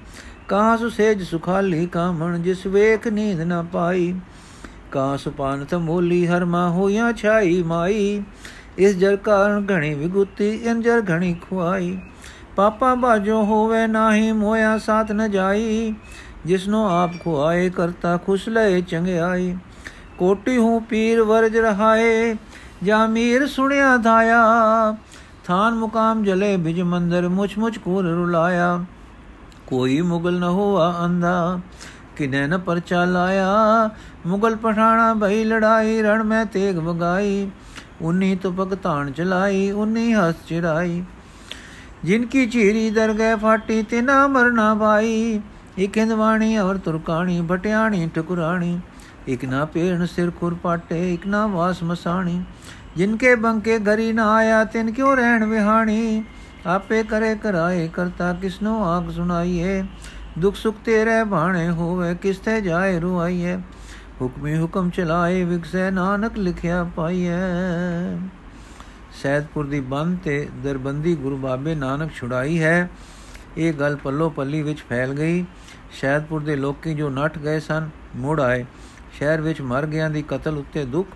[0.49, 4.21] ਕਹਾਂ ਸੋ ਸੇਜ ਸੁਖਾਲੀ ਕਾਮਣ, ਜਿਸ ਵੇਖ ਨੀਂਦ ਨਾ ਪਾਈ।
[4.93, 8.23] ਕਹਾਂ ਸੋ ਪਾਨਤ ਮੋਲੀ, ਹਰਮਾ ਹੋਇਆ ਛਾਈ ਮਾਈ।
[8.79, 11.99] ਇਸ ਜਰ ਕਾਰਨ ਘਣੀ ਵਿਗੁਤੀ, ਇਨ ਜਰ ਘਣੀ ਖੁਆਈ।
[12.57, 15.95] ਪਾਪਾ ਬਾਜੋ ਹੋਵੇ ਨਾਹੀ ਮੋਇਆ ਸਾਥ ਨ ਜਾਈ।
[16.47, 19.57] ਜਿਸਨੋ ਆਪ ਖੁਆਏ, ਕਰਤਾ ਖੁਸ਼ ਲਏ ਚੰਗਿਆਈ।
[20.19, 22.37] ਕੋਟੀ ਹੂੰ ਪੀਰ ਵਰਜ ਰਹਾਏ,
[22.83, 24.45] ਜਾ ਮੀਰ ਸੁਣਿਆ ਧਾਇਆ।
[25.51, 28.85] ਥਾਨ ਮੁਕਾਮ ਜਲੇ ਬਿਜ ਮੰਦਰ ਮੁਛ ਮੁਛ ਕੋਰ ਰੁਲਾਇਆ।
[29.67, 31.61] ਕੋਈ ਮੁਗਲ ਨ ਹੋਆ ਅੰਦਾ
[32.17, 33.49] ਕਿਨੇ ਨ ਪਰਚਾ ਲਾਇਆ।
[34.27, 37.51] ਮੁਗਲ ਪਠਾਣਾ ਭਈ ਲੜਾਈ, ਰਣ ਮੈਂ ਤੇਗ ਵਗਾਈ।
[38.03, 41.03] ਉਨੀ ਤੁਪਕ ਤਾਣ ਚਲਾਈ, ਉਨੀ ਹਸ ਚਿਰਾਈ
[42.05, 45.41] ਜਿਨ ਕੀ ਚੀਰੀ ਦਰਗਹਿ ਫਾਟੀ, ਤਿਨਾ ਮਰਨਾ ਭਾਈ
[45.79, 48.79] ਇਕ ਹਿੰਦਵਾਣੀ ਔਰ ਤੁਰਕਾਣੀ ਭਟਿਆਣੀ ਟਕਰਾਣੀ
[49.29, 52.43] ਇਕ ਨਾ ਪੇਣ ਸਿਰ ਖੁਰ ਪਾਟੇ, ਇਕ ਨਾ ਵਾਸ ਮਸਾਣੀ।
[53.01, 56.25] ਜਿਨ ਕੇ ਬੰਕੇ ਗਰੀ ਨਾ ਆਇਆ, ਤਿਨ ਕਿਉ ਰਹਿਣ ਵਿਹਾਣੀ?
[56.67, 59.85] ਆਪੇ ਕਰੇ ਕਰਾਏ ਕਰਤਾ, ਕਿਸਨੋ ਆਗ ਸੁਣਾਈਏ?
[60.39, 63.57] ਦੁਖ ਸੁਖ ਤੇਰੇ ਬਾਣੇ ਹੋਵੇ ਕਿਸਤੇ ਜਾਏ ਰੁਆਈਏ?
[64.21, 67.31] ਹੁਕਮੇ ਹੁਕਮ ਚਲਾਏ, ਵਿਗਸੈ ਨਾਨਕ ਲਿਖਿਆ ਪਾਈਐ।
[69.23, 72.91] ਸੈਦਪੁਰ ਦੀ ਬੰਦ ਤੇ ਦਰਬੰਦੀ ਗੁਰੂ ਬਾਬੇ ਨਾਨਕ ਛੁਡਾਈ ਹੈ।
[73.57, 75.45] ਇਹ ਗੱਲ ਪੱਲੋ ਪੱਲੀ ਵਿੱਚ ਫੈਲ ਗਈ।
[75.93, 78.65] ਸ਼ੈਦਪੁਰ ਦੇ ਲੋਕੀ ਜੋ ਨੱਠ ਗਏ ਸਨ, ਮੁੜ ਆਏ।
[79.13, 81.09] ਸ਼ਹਿਰ ਵਿੱਚ ਮਰ ਗਿਆਂ ਦੀ ਕਤਲ ਉੱਤੇ ਦੁੱਖ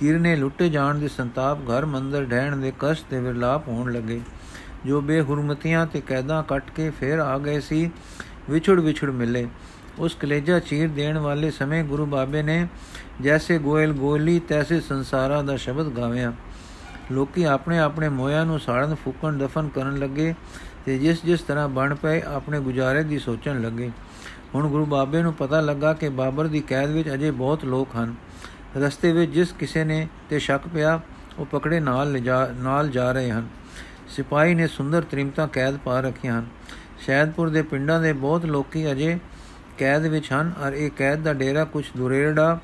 [0.00, 4.20] ਕੀਰਨੇ ਲੁੱਟੇ ਜਾਣ ਦੇ ਸੰਤਾਪ ਘਰ ਮੰਦਰ ਢਹਿਣ ਦੇ ਕਸ਼ਟ ਤੇ ਵਿਰਲਾਪ ਹੋਣ ਲੱਗੇ।
[4.86, 7.90] ਜੋ ਬੇਹੁਰਮਤੀਆਂ ਤੇ ਕੈਦਾਂ ਕੱਟ ਕੇ ਫੇਰ ਆ ਗਏ ਸੀ,
[8.50, 9.48] ਵਿਛੜ ਵਿਛੜ ਮਿਲੇ।
[9.98, 12.66] ਉਸ ਕਲੇਜਾ ਚੀਰ ਦੇਣ ਵਾਲੇ ਸਮੇਂ ਗੁਰੂ ਬਾਬੇ ਨੇ
[13.22, 16.32] ਜੈਸੇ ਗੋਇਲ ਗੋਲੀ, ਤੈਸੇ ਸੰਸਾਰਾ ਦਾ ਸ਼ਬਦ ਗਾਵਿਆ।
[17.12, 20.34] ਲੋਕੀ ਆਪਣੇ ਆਪਣੇ ਮੋਇਆਂ ਨੂੰ ਸਾੜਨ, ਫੂਕਣ, ਦਫਨ ਕਰਨ ਲੱਗੇ
[20.86, 23.90] ਤੇ ਜਿਸ ਜਿਸ ਤਰ੍ਹਾਂ ਬਣ ਪਏ, ਆਪਣੇ ਗੁਜ਼ਾਰੇ ਦੀ ਸੋਚਣ ਲੱਗੇ।
[24.54, 28.14] ਹੁਣ ਗੁਰੂ ਬਾਬੇ ਨੂੰ ਪਤਾ ਲੱਗਾ ਕਿ ਬਾਬਰ ਦੀ ਕੈਦ ਵਿੱਚ ਅਜੇ ਬਹੁਤ ਲੋਕ ਹਨ।
[28.76, 31.00] ਰਸਤੇ ਵਿੱਚ ਜਿਸ ਕਿਸੇ ਨੇ ਤੇ ਸ਼ੱਕ ਪਿਆ,
[31.38, 32.22] ਉਹ ਪਕੜੇ ਨਾਲ
[32.54, 33.48] ਨਾਲ ਜਾ ਰਹੇ ਹਨ।
[34.08, 36.46] ਸਿਪਾਹੀ ਨੇ ਸੁੰਦਰ ਤ੍ਰਿਮਤਾ ਕੈਦ ਪਾ ਰੱਖੀਆਂ ਹਨ।
[36.98, 39.18] ਸ਼ਹਿਦਪੁਰ ਦੇ ਪਿੰਡਾਂ ਦੇ ਬਹੁਤ ਲੋਕੀ ਅਜੇ
[39.78, 42.58] ਕੈਦ ਵਿੱਚ ਹਨ, ਔਰ ਇਹ ਕੈਦ ਦਾ ਡੇਰਾ ਕੁਝ ਦੁਰੇੜਾ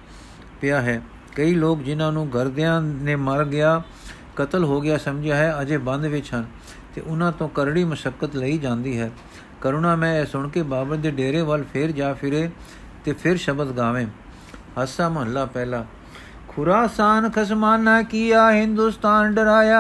[0.61, 1.03] ਪਿਆ ਹੈ।
[1.37, 3.83] ਕਈ ਲੋਕ ਜਿਨ੍ਹਾਂ ਨੂੰ ਗਰਦਿਆਂ ਨੇ ਮਰ ਗਿਆ,
[4.37, 6.47] ਕਤਲ ਹੋ ਗਿਆ ਸਮਝਿਆ ਹੈ, ਅਜੇ ਬੰਦ ਵਿੱਚ ਹਨ
[6.95, 9.11] ਤੇ ਉਹਨਾਂ ਤੋਂ ਕਰੜੀ ਮਸ਼ਕਤ ਲਈ ਜਾਂਦੀ ਹੈ।
[9.61, 12.51] ਕਰੁਣਾ, ਮੈਂ ਇਹ ਸੁਣ ਕੇ ਬਾਬਰ ਦੇ ਡੇਰੇ ਵੱਲ ਫੇਰ ਜਾ ਫਿਰੇ
[13.05, 14.07] ਤੇ ਫਿਰ ਸ਼ਬਦ ਗਾਵੇਂ।
[14.83, 15.87] ਹੱਸਾ ਮਹੱਲਾ ਪਹਿਲਾ।
[16.61, 19.79] ਖੁਰਾਸਾਨ ਖਸਮਾਨਾ ਕੀਆ, ਹਿੰਦੁਸਤਾਨ ਡਰਾਇਆ।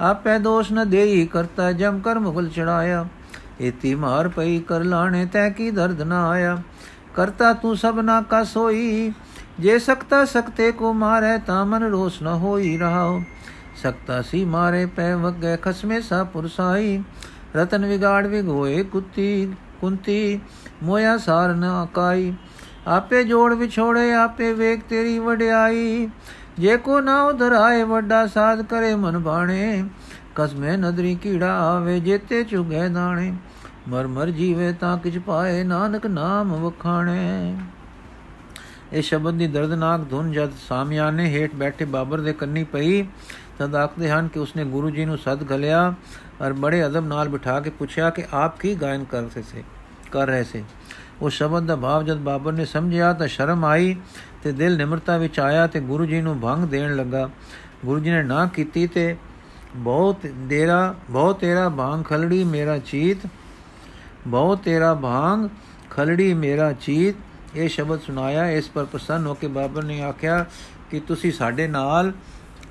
[0.00, 3.06] ਆਪੇ ਦੋਸ਼ ਨ ਦੇਈ, ਕਰਤਾ ਜਮ ਕਰ ਮੁਗਲ ਚੜਾਇਆ।
[3.60, 6.62] ਇਤੀ ਮਾਰ ਪਈ, ਕਰ ਲਾਣੇ ਤੈ ਕੀ ਦਰਦ ਨਾ ਆਇਆ।
[7.14, 9.12] ਕਰਤਾ ਤੂੰ ਸਭਨਾ ਕਾ ਸੋਈ
[9.60, 13.22] ਜੇ ਸਕਤਾ ਸਕਤੇ ਕੋ ਮਾਰੇ ਤਾਂ ਮਨ ਰੋਸ ਨ ਹੋਈ ਰਹਾਓ
[13.82, 17.02] ਸਕਤਾ ਸੀ ਮਾਰੇ ਪੈ ਵਗੇ ਖਸਮੇ ਸਾ ਪੁਰਸਾਈ।
[17.56, 20.40] ਰਤਨ ਵਿਗਾੜ ਵਿਗੋਏ ਕੁੱਤੀ, ਕੁੰਤੀ,
[20.82, 22.34] ਮੋਇਆ ਸਾਰ ਨ ਆਕਾਈ।
[22.88, 26.08] ਆਪੇ ਜੋੜ ਵਿਛੋੜੇ, ਆਪੇ ਵੇਖ ਤੇਰੀ ਵਡਿਆਈ।
[26.58, 29.84] ਜੇ ਕੋ ਨਾ ਉਧਰ ਆਏ, ਵੱਡਾ ਸਾਧ ਕਰੇ ਮਨ ਬਾਣੇ।
[30.34, 33.32] ਕਸਮੇ ਨਦਰੀ ਕੀੜਾ ਆਵੇ, ਜੇਤੇ ਚੁਗੇ ਦਾਣੇ।
[33.88, 37.56] ਮਰ ਮਰ ਜੀਵੇ ਤਾਂ ਕਿਛ ਪਾਏ, ਨਾਨਕ ਨਾਮ ਵਖਾਣੇ।
[38.92, 43.02] ਇਹ ਸ਼ਬਦ ਦੀ ਦਰਦਨਾਕ ਧੁਨ ਜਦ ਸਾਮਿਆਨੇ ਹੇਠ ਬੈਠੇ ਬਾਬਰ ਦੇ ਕੰਨੀ ਪਈ
[43.58, 45.94] ਤਦ ਆਖਦੇ ਹਨ ਕਿ ਉਸਨੇ ਗੁਰੂ ਜੀ ਨੂੰ ਸਦ ਗਲਿਆ
[46.42, 49.62] ਔਰ ਬੜੇ ਅਦਬ ਨਾਲ ਬਿਠਾ ਕੇ ਪੁੱਛਿਆ ਕਿ ਆਪ ਕੀ ਗਾਇਨ ਕਰਦੇ ਸੇ
[50.12, 50.62] ਕਰ ਰਹੇ ਸੇ?
[51.22, 53.94] ਉਹ ਸ਼ਬਦ ਦਾ ਭਾਵ ਜਦ ਬਾਬਰ ਨੇ ਸਮਝਿਆ ਤਾਂ ਸ਼ਰਮ ਆਈ
[54.42, 57.28] ਤੇ ਦਿਲ ਨਿਮਰਤਾ ਵਿੱਚ ਆਇਆ ਤੇ ਗੁਰੂ ਜੀ ਨੂੰ ਭੰਗ ਦੇਣ ਲੱਗਾ।
[57.84, 59.16] ਗੁਰੂ ਜੀ ਨੇ ਨਾ ਕੀਤੀ ਤੇ
[59.76, 63.26] ਬਹੁਤ ਦੇਰਾ ਬਹੁਤ ਤੇਰਾ ਭਾਂਗ ਖਲੜੀ ਮੇਰਾ ਚੀਤ,
[64.26, 65.48] ਬਹੁਤ ਤੇਰਾ ਭਾਂਗ
[65.90, 67.16] ਖਲੜੀ ਮੇਰਾ ਚੀਤ।
[67.56, 70.44] ਇਹ ਸ਼ਬਦ ਸੁਨਾਇਆ ਇਸ ਪਰ ਪ੍ਰਸੰਨ ਹੋ ਕੇ ਬਾਬਰ ਨੇ ਆਖਿਆ
[70.90, 72.12] ਕਿ ਤੁਸੀਂ ਸਾਡੇ ਨਾਲ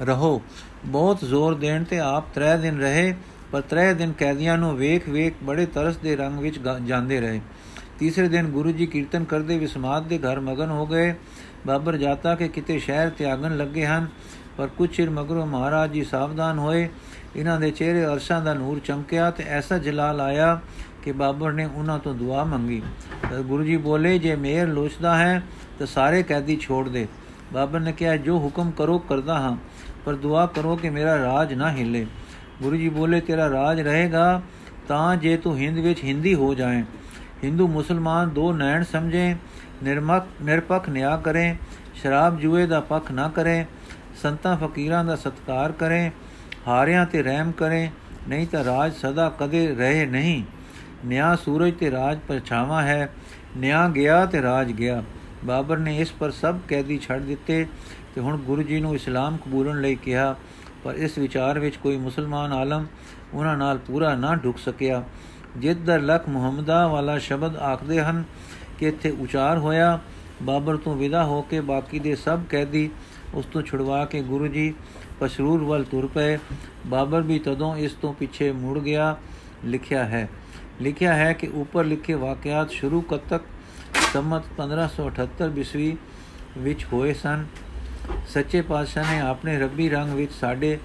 [0.01, 0.41] ਰਹੋ।
[0.86, 3.13] ਬਹੁਤ ਜ਼ੋਰ ਦੇਣ ਤੇ ਆਪ 3 ਦਿਨ ਰਹੇ,
[3.51, 7.41] ਪਰ 3 ਦਿਨ ਕੈਦੀਆਂ ਨੂੰ ਵੇਖ ਵੇਖ ਬੜੇ ਤਰਸ ਦੇ ਰੰਗ ਵਿੱਚ ਜਾਂਦੇ ਰਹੇ।
[7.99, 11.13] ਤੀਸਰੇ ਦਿਨ ਗੁਰੂ ਜੀ ਕੀਰਤਨ ਕਰਦੇ ਵਿਸਮਾਦ ਦੇ ਘਰ ਮਗਨ ਹੋ ਗਏ।
[11.67, 14.08] ਬਾਬਰ ਜਾਤਾ ਕਿ ਕਿਤੇ ਸ਼ਹਿਰ ਤਿਆਗਣ ਲੱਗੇ ਹਨ,
[14.58, 16.88] ਪਰ ਕੁਝ ਚਿਰ ਮਗਰੋਂ ਮਹਾਰਾਜ ਜੀ ਸਾਵਧਾਨ ਹੋਏ।
[17.36, 20.60] ਇਹਨਾਂ ਦੇ ਚਿਹਰੇ ਅਰਸ਼ਾਂ ਦਾ ਨੂਰ ਚਮਕਿਆ ਤੇ ਐਸਾ ਜਲਾਲ ਆਇਆ
[21.03, 22.82] ਕਿ ਬਾਬਰ ਨੇ ਉਹਨਾਂ ਤੋਂ ਦੁਆ ਮੰਗੀ।
[23.29, 25.41] ਤਾਂ ਗੁਰੂ ਜੀ ਬੋਲੇ, ਜੇ ਮੇਰ ਲੋਚਦਾ ਹੈ,
[25.79, 27.08] ਤਾਂ ਸਾਰੇ ਕੈਦੀ ਛੋੜ ਦੇ।
[27.53, 29.58] ਬਾਬਰ ਨੇ ਕਿਹਾ, ਜੋ ਹੁਕਮ ਕਰੋ, ਕਰਦਾ ਹਾਂ,
[30.06, 32.06] ਪਰ ਦੁਆ ਕਰੋ ਕਿ ਮੇਰਾ ਰਾਜ ਨਾ ਹਿੱਲੇ।
[32.62, 34.41] ਗੁਰੂ ਜੀ ਬੋਲੇ, ਤੇਰਾ ਰਾਜ ਰਹੇਗਾ,
[34.88, 36.84] ਤਾਂ ਜੇ ਤੂੰ ਹਿੰਦ ਵਿੱਚ ਹਿੰਦੀ ਹੋ ਜਾਏ
[37.43, 39.36] ਹਿੰਦੂ ਮੁਸਲਮਾਨ ਦੋ ਨੈਣ ਸਮਝੇ
[39.84, 41.56] ਨਿਰਮਕ ਨਿਰਪੱਖ ਨਿਆ ਕਰੇ,
[41.93, 43.65] ਸ਼ਰਾਬ ਜੂਏ ਦਾ ਪੱਖ ਨਾ ਕਰੇ,
[44.21, 46.12] ਸੰਤਾਂ ਫਕੀਰਾਂ ਦਾ ਸਤਕਾਰ ਕਰੇ,
[46.67, 47.89] ਹਾਰਿਆਂ ਤੇ ਰਹਿਮ ਕਰੇ,
[48.27, 50.43] ਨਹੀਂ ਤਾਂ ਰਾਜ ਸਦਾ ਕਦੇ ਰਹੇ ਨਹੀਂ।
[51.06, 53.10] ਨਿਆ ਸੂਰਜ ਤੇ ਰਾਜ ਪਰਛਾਵਾਂ ਹੈ,
[53.58, 55.03] ਨਿਆ ਗਿਆ ਤੇ ਰਾਜ ਗਿਆ।
[55.45, 57.65] ਬਾਬਰ ਨੇ ਇਸ ਪਰ ਸਭ ਕੈਦੀ ਛੱਡ ਦਿੱਤੇ
[58.15, 60.36] ਤੇ ਹੁਣ ਗੁਰੂ ਜੀ ਨੂੰ ਇਸਲਾਮ ਕਬੂਲਣ ਲਈ ਕਿਹਾ,
[60.84, 62.86] ਪਰ ਇਸ ਵਿਚਾਰ ਵਿੱਚ ਕੋਈ ਮੁਸਲਮਾਨ ਆਲਮ
[63.34, 65.03] ਉਹਨਾਂ ਨਾਲ ਪੂਰਾ ਨਾ ਢੁਕ ਸਕਿਆ।
[65.58, 68.24] ਜਿੱਦਰ ਲਖ ਮੁਹੰਮਦਾ ਵਾਲਾ ਸ਼ਬਦ ਆਖਦੇ ਹਨ
[68.80, 70.00] ਕਿ ਇੱਥੇ ਉਚਾਰ ਹੋਇਆ,
[70.44, 72.89] ਬਾਬਰ ਤੋਂ ਵਿਦਾ ਹੋ ਕੇ ਬਾਕੀ ਦੇ ਸਭ ਕੈਦੀ
[73.34, 74.74] ਉਸ ਤੋਂ ਛੁਡਵਾ ਕੇ ਗੁਰੂ ਜੀ
[75.20, 76.38] ਪਸ਼ਰੂਰ ਵੱਲ ਤੁਰ ਪਏ।
[76.88, 79.18] ਬਾਬਰ ਵੀ ਤਦੋਂ ਇਸ ਤੋਂ ਪਿੱਛੇ ਮੁੜ ਗਿਆ,
[79.66, 80.30] ਲਿਖਿਆ ਹੈ।
[80.82, 83.42] ਲਿਖਿਆ ਹੈ ਕਿ ਉੱਪਰ ਲਿਖੇ ਵਾਕਿਆਤ ਸ਼ੁਰੂ ਕਤਕ
[84.13, 85.98] ਸੰਮਤ 1578 ਬਿਸਵੀ
[86.58, 87.46] ਵਿੱਚ ਹੋਏ ਸਨ।
[88.28, 90.78] ਸੱਚੇ ਪਾਤਸ਼ਾਹ ਨੇ ਆਪਣੇ ਰੱਬੀ ਰੰਗ ਵਿੱਚ ਸਾਡੇ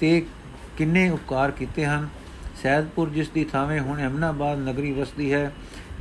[0.00, 0.26] ਤੇ
[0.76, 2.08] ਕਿੰਨੇ ਉਪਕਾਰ ਕੀਤੇ ਹਨ।
[2.64, 5.52] ਸੈਦਪੁਰ, ਜਿਸ ਦੀ ਥਾਵੇਂ ਹੁਣ ਅਮਨਾਬਾਦ ਨਗਰੀ ਵਸਦੀ ਹੈ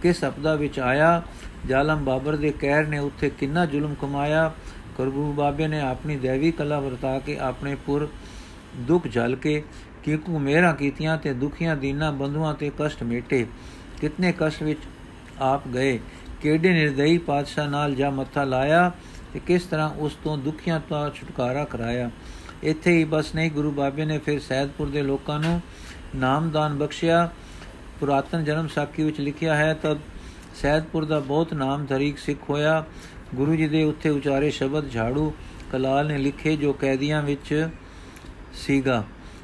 [0.01, 1.21] ਕਿਸ ਅਪਦਾ ਵਿੱਚ ਆਇਆ।
[1.67, 4.51] ਜ਼ਾਲਮ ਬਾਬਰ ਦੇ ਕਹਿਰ ਨੇ ਉੱਥੇ ਕਿੰਨਾ ਜ਼ੁਲਮ ਕਮਾਇਆ।
[4.97, 8.07] ਕਰਗੂ ਬਾਬੇ ਨੇ ਆਪਣੀ ਦੇਵੀ ਕਲਾ ਵਰਤਾ ਕੇ ਆਪਣੇ ਪੁਰ
[8.77, 9.63] ਦੁੱਖ ਝਲ ਕੇ
[10.03, 13.45] ਕਿਕੂ ਮੇਰਾ ਕੀਤੀਆਂ ਤੇ ਦੁਖੀਆਂ ਦੀਨਾ ਬੰਧੂਆਂ ਤੇ ਕਸ਼ਟ ਮੇਟੇ।
[14.01, 14.79] ਕਿਤਨੇ ਕਸ਼ਟ ਵਿੱਚ
[15.41, 15.99] ਆਪ ਗਏ।
[16.41, 18.91] ਕਿਹੜੇ ਨਿਰਦਈ ਪਾਤਸ਼ਾਹ ਨਾਲ ਜਾ ਮੱਥਾ ਲਾਇਆ
[19.33, 22.09] ਤੇ ਕਿਸ ਤਰ੍ਹਾਂ ਉਸ ਤੋਂ ਦੁਖੀਆਂ ਤੋਂ ਛੁਟਕਾਰਾ ਕਰਾਇਆ।
[22.63, 25.61] ਇੱਥੇ ਹੀ ਬਸ ਨਹੀਂ, ਗੁਰੂ ਬਾਬੇ ਨੇ ਫਿਰ ਸੈਦਪੁਰ ਦੇ ਲੋਕਾਂ ਨੂੰ
[26.15, 27.29] ਨਾਮਦਾਨ ਬਖਸ਼ਿਆ।
[27.99, 29.97] ਪੁਰਾਤਨ ਜਨਮ ਸਾਖੀ ਵਿੱਚ ਲਿਖਿਆ ਹੈ, ਤਦ
[30.55, 32.85] ਸੈਦਪੁਰ ਦਾ ਬਹੁਤ ਨਾਮ ਧਰੀਕ ਸਿੱਖ ਹੋਇਆ।
[33.35, 35.33] ਗੁਰੂ ਜੀ ਦੇ ਉੱਥੇ ਉਚਾਰੇ ਸ਼ਬਦ ਝਾੜੂ
[35.71, 37.69] ਕਲਾਲ ਨੇ ਲਿਖੇ ਜੋ ਕੈਦੀਆਂ ਵਿੱਚ
[38.53, 39.03] ਸੀਗਾ।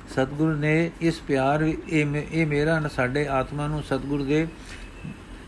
[0.10, 4.47] ਸਤਗੁਰ ਨੇ ਇਸ ਪਿਆਰ ਇਹ ਇਹ ਮੇਰਾ ਸਾਡੇ ਆਤਮਾ ਨੂੰ ਸਤਗੁਰ ਦੇ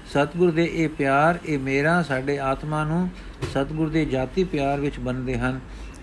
[0.06, 3.10] ਸਤਗੁਰ ਦੇ ਇਹ ਪਿਆਰ, ਇਹ ਮੇਰਾ, ਸਾਡੇ ਆਤਮਾ ਨੂੰ
[3.52, 5.60] ਸਤਗੁਰ ਦੇ ਜਾਤੀ ਪਿਆਰ ਵਿੱਚ ਬੰਨਦੇ ਹਨ।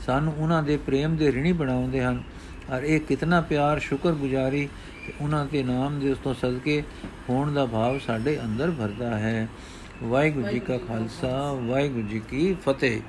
[0.07, 2.23] ਸਾਨੂੰ ਉਹਨਾਂ ਦੇ ਪ੍ਰੇਮ ਦੇ ਰਿਣੀ ਬਣਾਉਂਦੇ ਹਨ।
[2.77, 4.69] ਔਰ ਇਹ ਕਿਤਨਾ ਪਿਆਰ, ਸ਼ੁਕਰਗੁਜ਼ਾਰੀ
[5.09, 6.83] ਤੇ ਉਹਨਾਂ ਦੇ ਨਾਮ ਦੇ ਉਸ ਤੋਂ ਸਦਕੇ
[7.29, 9.49] ਹੋਣ ਦਾ ਭਾਵ ਸਾਡੇ ਅੰਦਰ ਭਰਦਾ ਹੈ।
[10.05, 13.01] ਵਾਹਿਗੁਰੂ ਜੀ ਕਾ ਖਾਲਸਾ, ਵਾਹਿਗੁਰੂ ਜੀ ਕੀ ਫਤਿਹ।